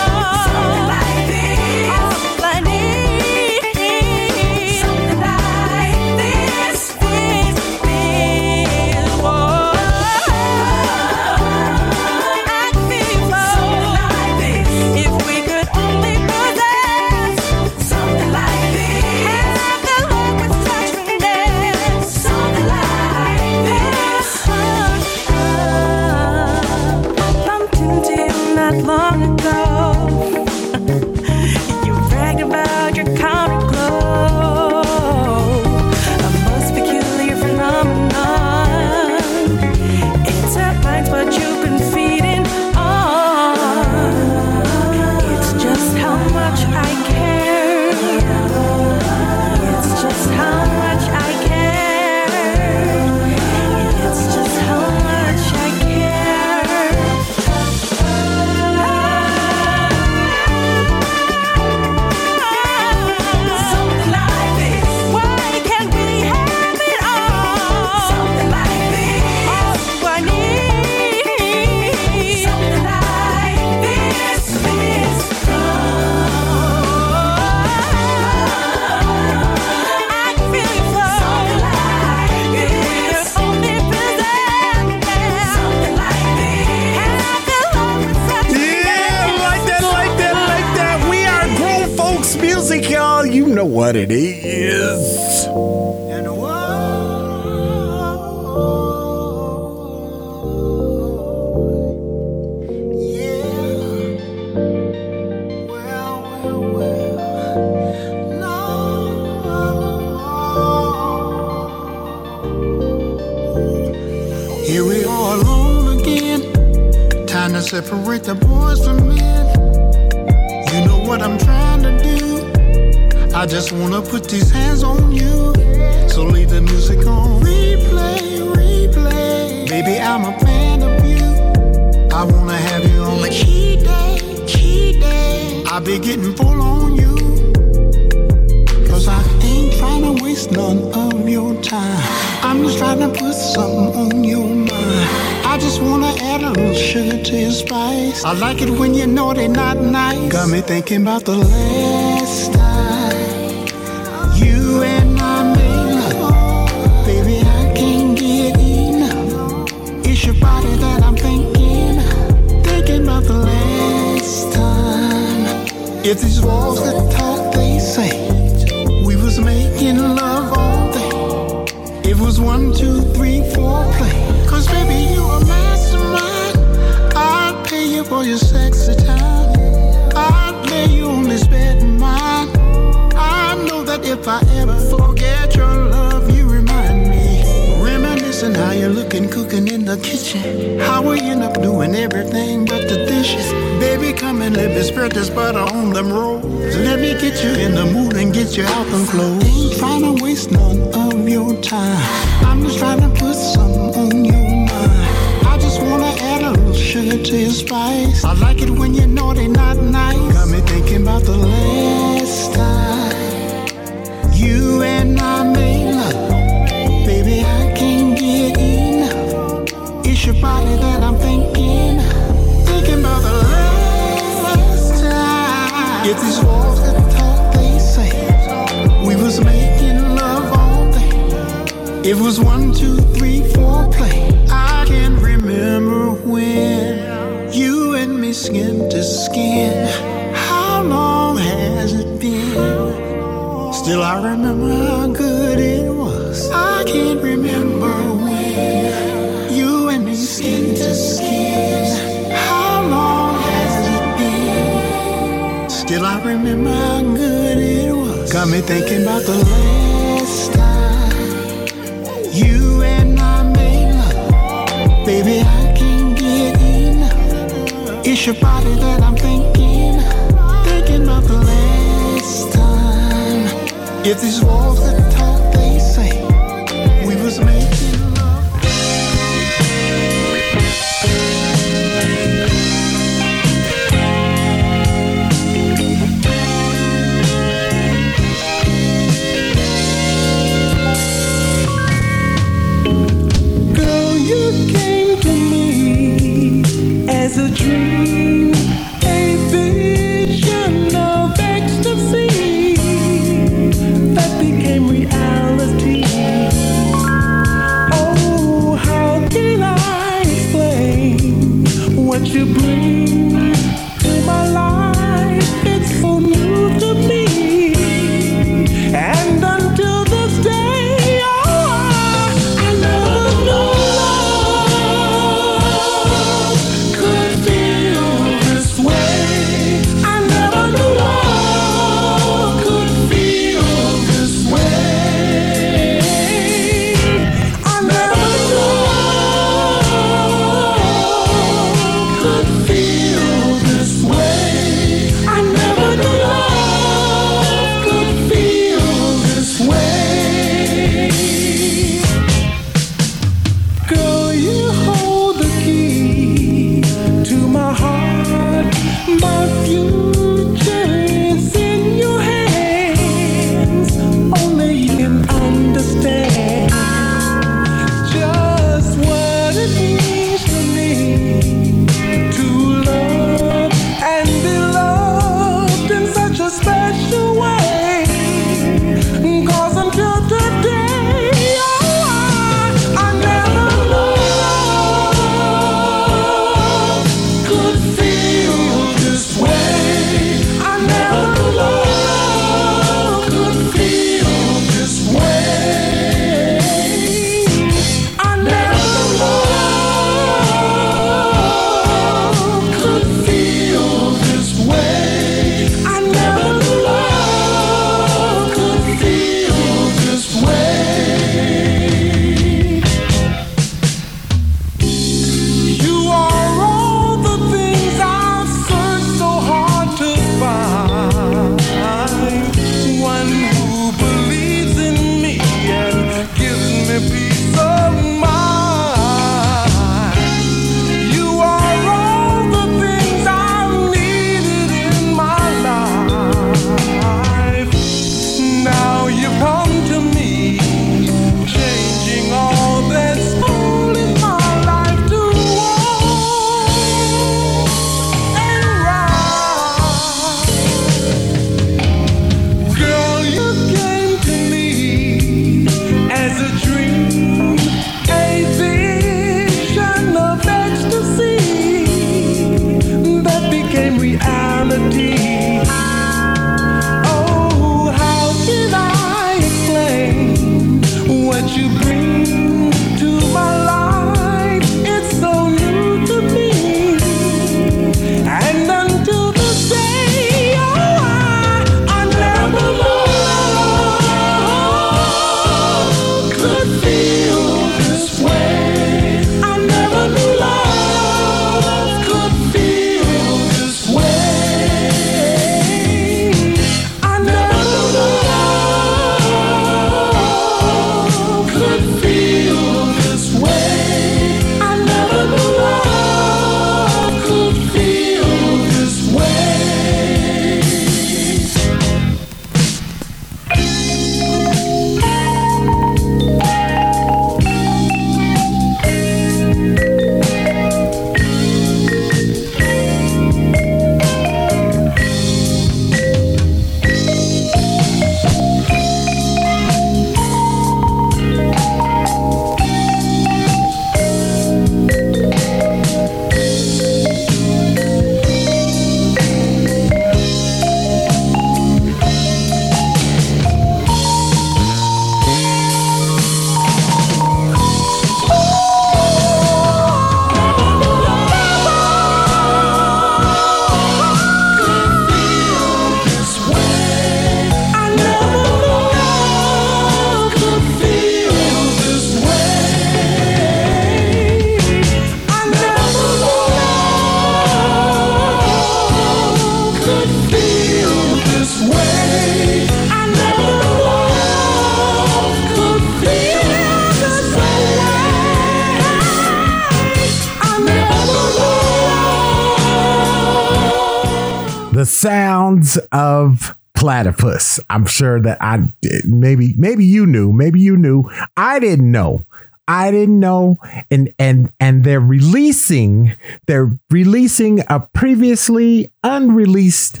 [585.56, 587.60] sounds of platypus.
[587.70, 588.62] I'm sure that I
[589.04, 591.10] maybe maybe you knew, maybe you knew.
[591.36, 592.24] I didn't know.
[592.68, 593.58] I didn't know
[593.92, 600.00] and and and they're releasing they're releasing a previously unreleased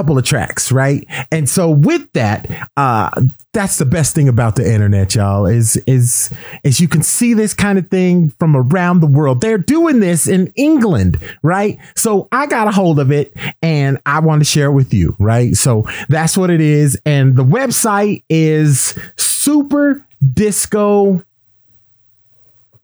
[0.00, 1.06] couple of tracks, right?
[1.30, 2.48] And so with that,
[2.78, 3.10] uh
[3.52, 6.32] that's the best thing about the internet, y'all, is is
[6.64, 9.42] is you can see this kind of thing from around the world.
[9.42, 11.78] They're doing this in England, right?
[11.96, 15.16] So I got a hold of it and I want to share it with you,
[15.18, 15.54] right?
[15.54, 16.98] So that's what it is.
[17.04, 21.22] And the website is super disco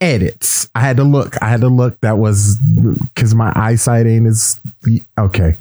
[0.06, 0.70] edits.
[0.74, 1.40] I had to look.
[1.42, 2.00] I had to look.
[2.00, 4.60] That was because my eyesight ain't as
[5.18, 5.56] okay.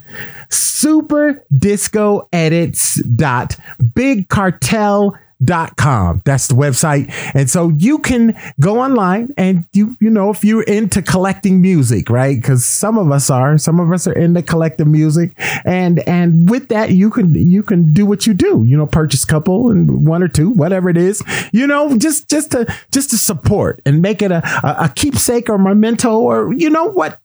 [0.49, 3.57] Super disco edits dot
[3.95, 9.95] big cartel dot com that's the website and so you can go online and you
[9.99, 13.91] you know if you're into collecting music right because some of us are some of
[13.91, 15.31] us are into collecting music
[15.65, 19.23] and and with that you can you can do what you do you know purchase
[19.23, 23.09] a couple and one or two whatever it is you know just just to just
[23.11, 27.19] to support and make it a a, a keepsake or memento or you know what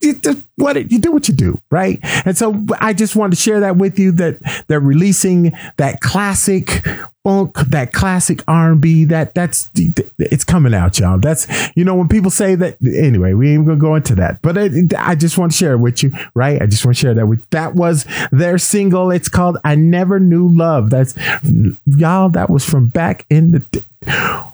[0.56, 3.60] what it, you do what you do right and so i just wanted to share
[3.60, 6.84] that with you that they're releasing that classic
[7.24, 9.04] funk, that classic R and B.
[9.04, 9.70] That that's
[10.18, 11.18] it's coming out, y'all.
[11.18, 12.76] That's you know when people say that.
[12.84, 14.40] Anyway, we ain't gonna go into that.
[14.42, 16.60] But I just want to share it with you, right?
[16.60, 17.48] I just want to share that with.
[17.50, 19.10] That was their single.
[19.10, 21.14] It's called "I Never Knew Love." That's
[21.86, 22.28] y'all.
[22.30, 23.84] That was from back in the.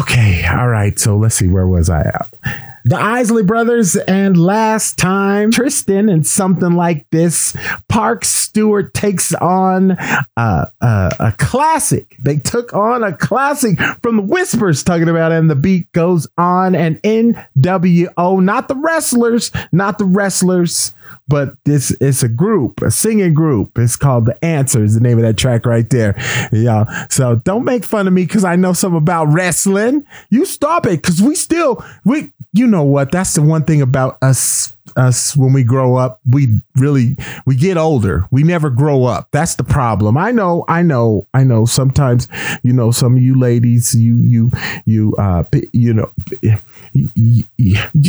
[0.00, 0.98] Okay, all right.
[0.98, 1.48] So let's see.
[1.48, 2.67] Where was I at?
[2.84, 7.56] The Isley Brothers and last time Tristan and something like this.
[7.88, 12.16] Park Stewart takes on uh, uh, a classic.
[12.18, 16.74] They took on a classic from the Whispers talking about, and the beat goes on.
[16.74, 20.94] And NWO, not the wrestlers, not the wrestlers,
[21.26, 23.78] but this it's a group, a singing group.
[23.78, 24.82] It's called The Answer.
[24.82, 26.14] Is the name of that track right there.
[26.52, 27.06] Yeah.
[27.08, 30.06] So don't make fun of me because I know something about wrestling.
[30.30, 33.12] You stop it because we still we you know what?
[33.12, 37.76] That's the one thing about us us when we grow up we really we get
[37.76, 38.24] older.
[38.30, 39.28] We never grow up.
[39.30, 40.16] That's the problem.
[40.16, 41.64] I know i know i know.
[41.64, 42.28] Sometimes
[42.62, 44.50] you know some of you ladies you you
[44.84, 46.10] you uh you know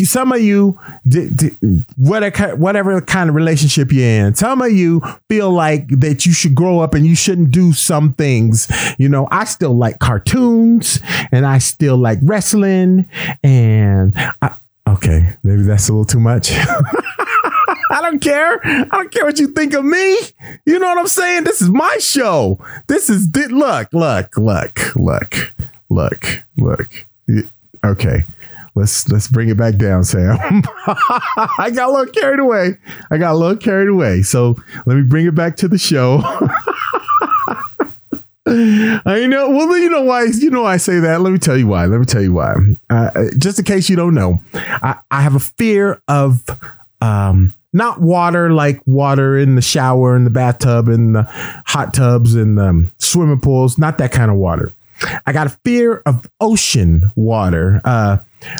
[0.03, 0.79] some of you
[1.97, 6.55] whatever whatever kind of relationship you're in some of you feel like that you should
[6.55, 8.67] grow up and you shouldn't do some things.
[8.97, 10.99] You know i still like cartoons
[11.31, 13.07] and i still like wrestling
[13.43, 14.53] and I,
[14.93, 16.51] Okay, maybe that's a little too much.
[17.91, 18.59] I don't care.
[18.63, 20.17] I don't care what you think of me.
[20.65, 21.43] You know what I'm saying?
[21.43, 22.59] This is my show.
[22.87, 25.53] This is look, look, look, look,
[25.89, 27.05] look, look.
[27.83, 28.23] Okay.
[28.75, 30.37] Let's let's bring it back down, Sam.
[30.87, 32.77] I got a little carried away.
[33.11, 34.21] I got a little carried away.
[34.21, 36.21] So let me bring it back to the show.
[39.05, 39.49] I know.
[39.49, 40.25] Well, you know why?
[40.25, 41.21] You know why I say that.
[41.21, 41.85] Let me tell you why.
[41.85, 42.55] Let me tell you why.
[42.89, 46.43] Uh, just in case you don't know, I, I have a fear of
[47.01, 51.23] um, not water like water in the shower, in the bathtub, in the
[51.67, 53.77] hot tubs, and um, swimming pools.
[53.77, 54.71] Not that kind of water.
[55.25, 57.81] I got a fear of ocean water.
[57.85, 58.17] Uh,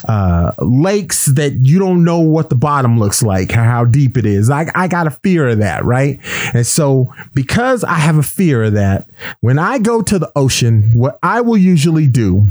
[0.08, 4.49] uh, lakes that you don't know what the bottom looks like, how deep it is.
[4.49, 6.19] I, I got a fear of that, right?
[6.53, 9.09] And so, because I have a fear of that,
[9.41, 12.45] when I go to the ocean, what I will usually do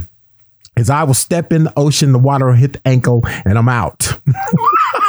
[0.76, 3.68] is I will step in the ocean, the water will hit the ankle, and I'm
[3.68, 4.18] out.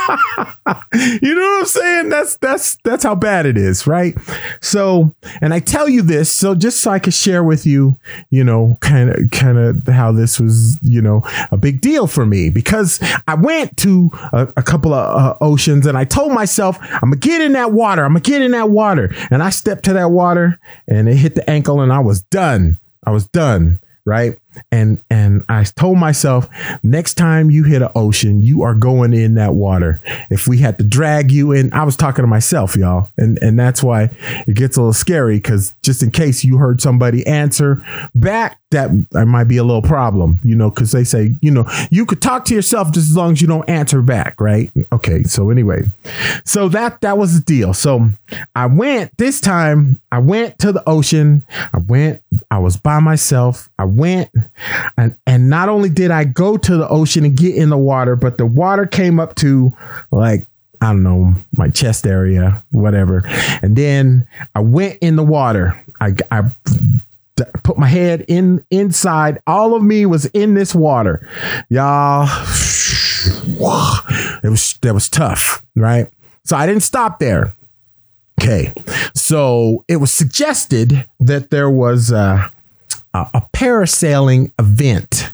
[1.21, 2.09] you know what I'm saying?
[2.09, 4.17] That's that's that's how bad it is, right?
[4.61, 8.43] So, and I tell you this so just so I can share with you, you
[8.43, 11.21] know, kind of kind of how this was, you know,
[11.51, 15.85] a big deal for me because I went to a, a couple of uh, oceans
[15.85, 18.69] and I told myself I'm gonna get in that water, I'm gonna get in that
[18.69, 22.21] water, and I stepped to that water and it hit the ankle and I was
[22.23, 22.77] done.
[23.05, 24.37] I was done, right?
[24.71, 26.47] And and I told myself
[26.83, 29.99] next time you hit an ocean, you are going in that water.
[30.29, 33.59] If we had to drag you in, I was talking to myself, y'all, and and
[33.59, 34.09] that's why
[34.47, 37.83] it gets a little scary because just in case you heard somebody answer
[38.15, 38.91] back, that
[39.27, 42.45] might be a little problem, you know, because they say you know you could talk
[42.45, 44.71] to yourself just as long as you don't answer back, right?
[44.91, 45.83] Okay, so anyway,
[46.45, 47.73] so that that was the deal.
[47.73, 48.09] So
[48.55, 50.01] I went this time.
[50.11, 51.45] I went to the ocean.
[51.73, 52.21] I went.
[52.51, 53.69] I was by myself.
[53.77, 54.29] I went
[54.97, 58.15] and and not only did I go to the ocean and get in the water,
[58.15, 59.75] but the water came up to
[60.11, 60.45] like
[60.81, 63.23] I don't know my chest area, whatever.
[63.61, 65.81] And then I went in the water.
[65.99, 66.49] I I
[67.63, 69.39] put my head in inside.
[69.47, 71.27] All of me was in this water,
[71.69, 72.27] y'all.
[74.41, 76.07] It was that was tough, right?
[76.45, 77.53] So I didn't stop there.
[78.41, 78.73] Okay,
[79.13, 82.49] so it was suggested that there was a,
[83.13, 85.29] a, a parasailing event,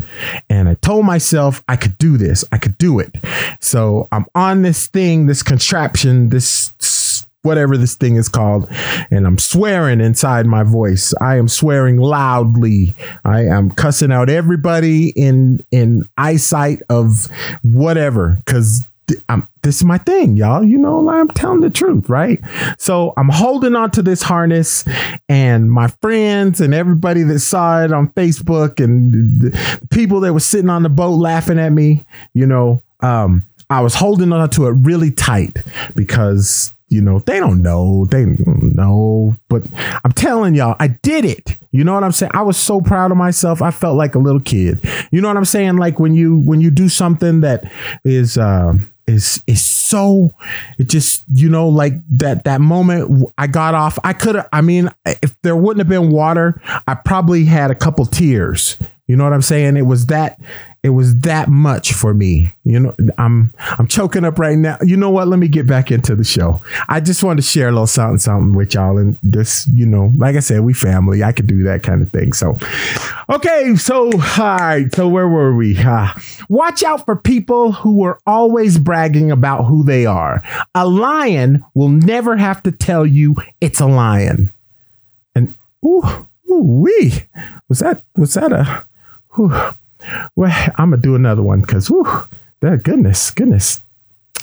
[0.49, 2.45] and I told myself I could do this.
[2.51, 3.15] I could do it.
[3.59, 6.73] So I'm on this thing, this contraption, this
[7.41, 8.67] whatever this thing is called,
[9.11, 11.13] and I'm swearing inside my voice.
[11.21, 12.95] I am swearing loudly.
[13.23, 17.27] I am cussing out everybody in in eyesight of
[17.61, 18.89] whatever, because
[19.29, 20.63] I'm, this is my thing, y'all.
[20.63, 22.39] You know, I'm telling the truth, right?
[22.77, 24.83] So I'm holding on to this harness,
[25.29, 29.53] and my friends and everybody that saw it on Facebook and
[29.89, 33.95] people that were sitting on the boat laughing at me, you know, um, I was
[33.95, 35.57] holding on to it really tight
[35.95, 39.35] because you know they don't know they don't know.
[39.49, 39.63] But
[40.03, 41.57] i'm telling y'all i did it.
[41.71, 42.31] You know what i'm saying?
[42.35, 43.61] I was so proud of myself.
[43.61, 44.79] I felt like a little kid.
[45.11, 45.77] You know what i'm saying?
[45.77, 47.69] Like when you when you do something that
[48.03, 50.33] is um is is so
[50.79, 54.89] it just you know like that that moment i got off i could i mean
[55.05, 58.77] if there wouldn't have been water i probably had a couple tears
[59.07, 59.77] you know what i'm saying?
[59.77, 60.39] It was that
[60.83, 62.51] it was that much for me.
[62.63, 64.77] You know i'm i'm choking up right now.
[64.81, 65.27] You know what?
[65.27, 66.61] Let me get back into the show.
[66.87, 70.11] I just wanted to share a little something something with y'all and this you know
[70.17, 71.23] like i said we family.
[71.23, 72.33] I could do that kind of thing.
[72.33, 72.57] So
[73.29, 73.75] okay.
[73.75, 74.93] So all right.
[74.93, 75.77] So where were we?
[75.77, 76.11] Uh,
[76.49, 80.43] watch out for people who are always bragging about who they are.
[80.73, 84.49] A lion will never have to tell you it's a lion.
[85.35, 85.53] And
[85.85, 87.27] ooh, ooh wee
[87.67, 88.85] was that was that a
[89.35, 89.53] whew.
[90.35, 91.87] well i'm gonna do another one because
[92.61, 93.81] that goodness goodness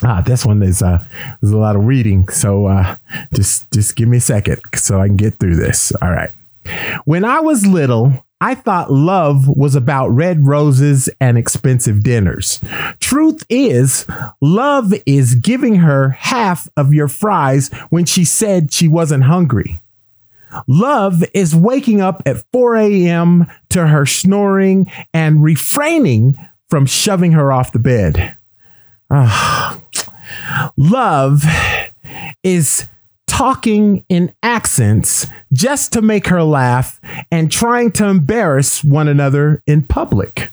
[0.04, 1.02] ah this one is uh
[1.40, 2.96] there's a lot of reading so uh
[3.34, 6.30] just just give me a second so i can get through this all right
[7.04, 12.58] when i was little I thought love was about red roses and expensive dinners.
[12.98, 14.04] Truth is,
[14.40, 19.78] love is giving her half of your fries when she said she wasn't hungry.
[20.66, 23.46] Love is waking up at 4 a.m.
[23.70, 26.36] to her snoring and refraining
[26.68, 28.36] from shoving her off the bed.
[29.10, 29.78] Ah.
[30.76, 31.44] Love
[32.42, 32.86] is
[33.26, 37.00] talking in accents just to make her laugh
[37.30, 40.50] and trying to embarrass one another in public.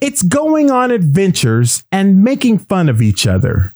[0.00, 3.74] It's going on adventures and making fun of each other.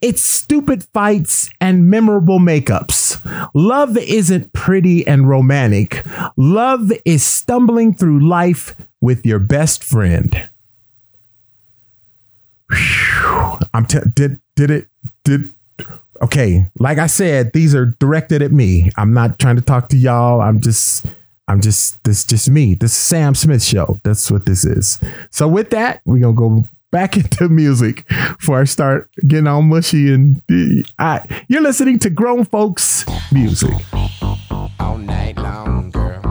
[0.00, 3.20] It's stupid fights and memorable makeups.
[3.54, 6.04] Love isn't pretty and romantic.
[6.36, 10.48] Love is stumbling through life with your best friend.
[12.70, 13.58] Whew.
[13.72, 14.88] I'm t- did did it
[15.24, 15.52] did
[16.22, 19.96] okay like i said these are directed at me i'm not trying to talk to
[19.96, 21.06] y'all i'm just
[21.48, 25.48] i'm just this just me this is sam smith show that's what this is so
[25.48, 28.06] with that we're gonna go back into music
[28.38, 30.40] before i start getting all mushy and
[30.96, 33.74] I, you're listening to grown folks music
[34.78, 36.23] all night long, girl.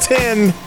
[0.00, 0.61] Singleton.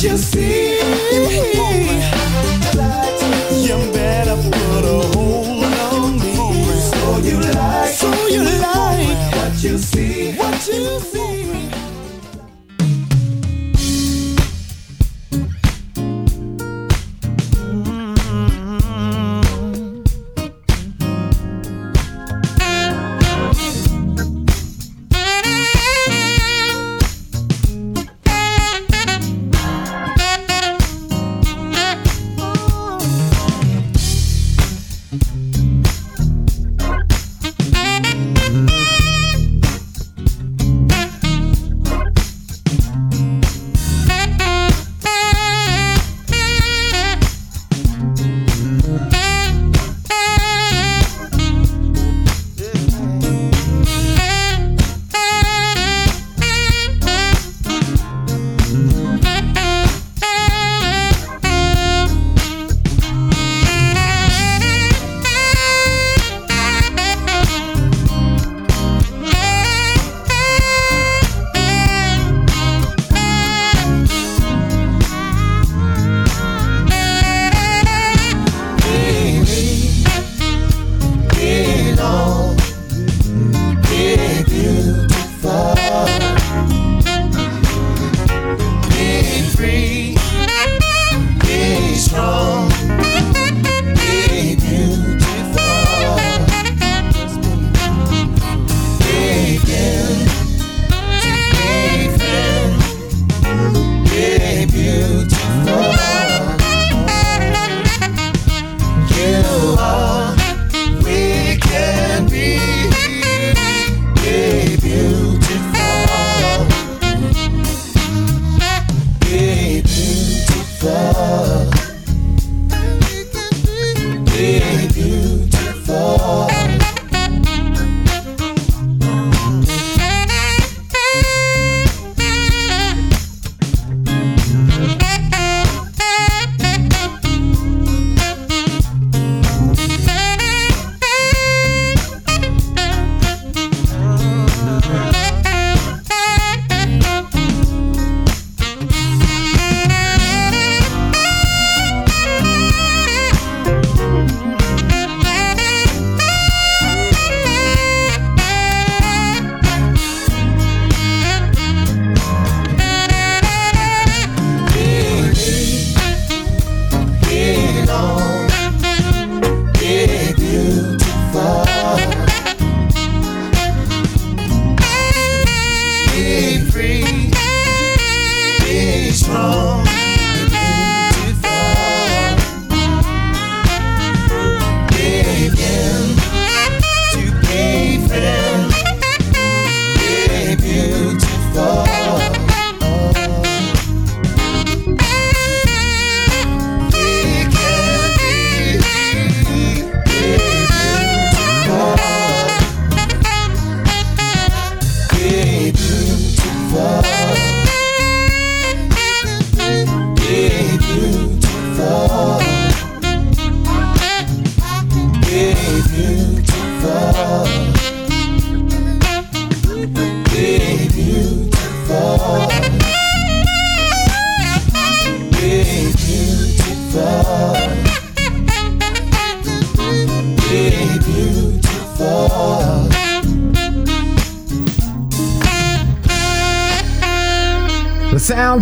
[0.00, 0.39] just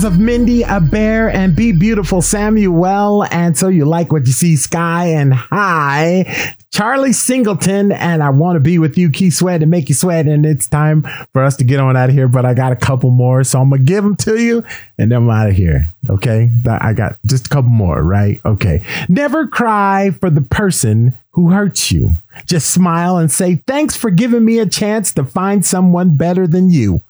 [0.00, 3.24] sounds of Mindy, a bear, and Be Beautiful Samuel.
[3.32, 6.54] And so you like what you see, Sky and Hi.
[6.70, 10.26] Charlie Singleton, and I want to be with you, Keith Sweat, and make you sweat.
[10.26, 12.76] And it's time for us to get on out of here, but I got a
[12.76, 13.42] couple more.
[13.42, 14.62] So I'm going to give them to you,
[14.98, 15.86] and then I'm out of here.
[16.08, 16.48] Okay.
[16.68, 18.40] I got just a couple more, right?
[18.44, 18.84] Okay.
[19.08, 22.10] Never cry for the person who hurts you.
[22.46, 26.70] Just smile and say, Thanks for giving me a chance to find someone better than
[26.70, 27.02] you.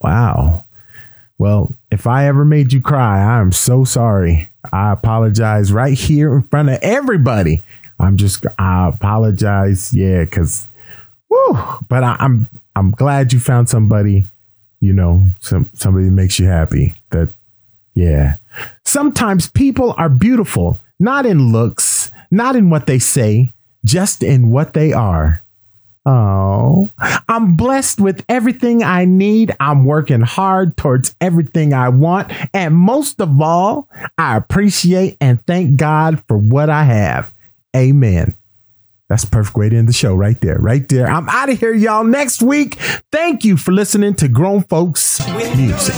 [0.00, 0.63] Wow.
[1.44, 4.48] Well, if I ever made you cry, I'm so sorry.
[4.72, 7.60] I apologize right here in front of everybody.
[8.00, 10.66] I'm just I apologize, yeah, because
[11.28, 11.58] woo.
[11.86, 14.24] But I, I'm I'm glad you found somebody,
[14.80, 16.94] you know, some somebody that makes you happy.
[17.10, 17.28] That
[17.94, 18.36] yeah.
[18.86, 23.52] Sometimes people are beautiful, not in looks, not in what they say,
[23.84, 25.42] just in what they are.
[26.06, 26.90] Oh,
[27.28, 29.56] I'm blessed with everything I need.
[29.58, 32.30] I'm working hard towards everything I want.
[32.52, 37.32] And most of all, I appreciate and thank God for what I have.
[37.74, 38.34] Amen.
[39.08, 40.58] That's a perfect way to end the show right there.
[40.58, 41.06] Right there.
[41.06, 42.04] I'm out of here, y'all.
[42.04, 42.74] Next week.
[43.12, 45.26] Thank you for listening to Grown Folks
[45.56, 45.94] Music.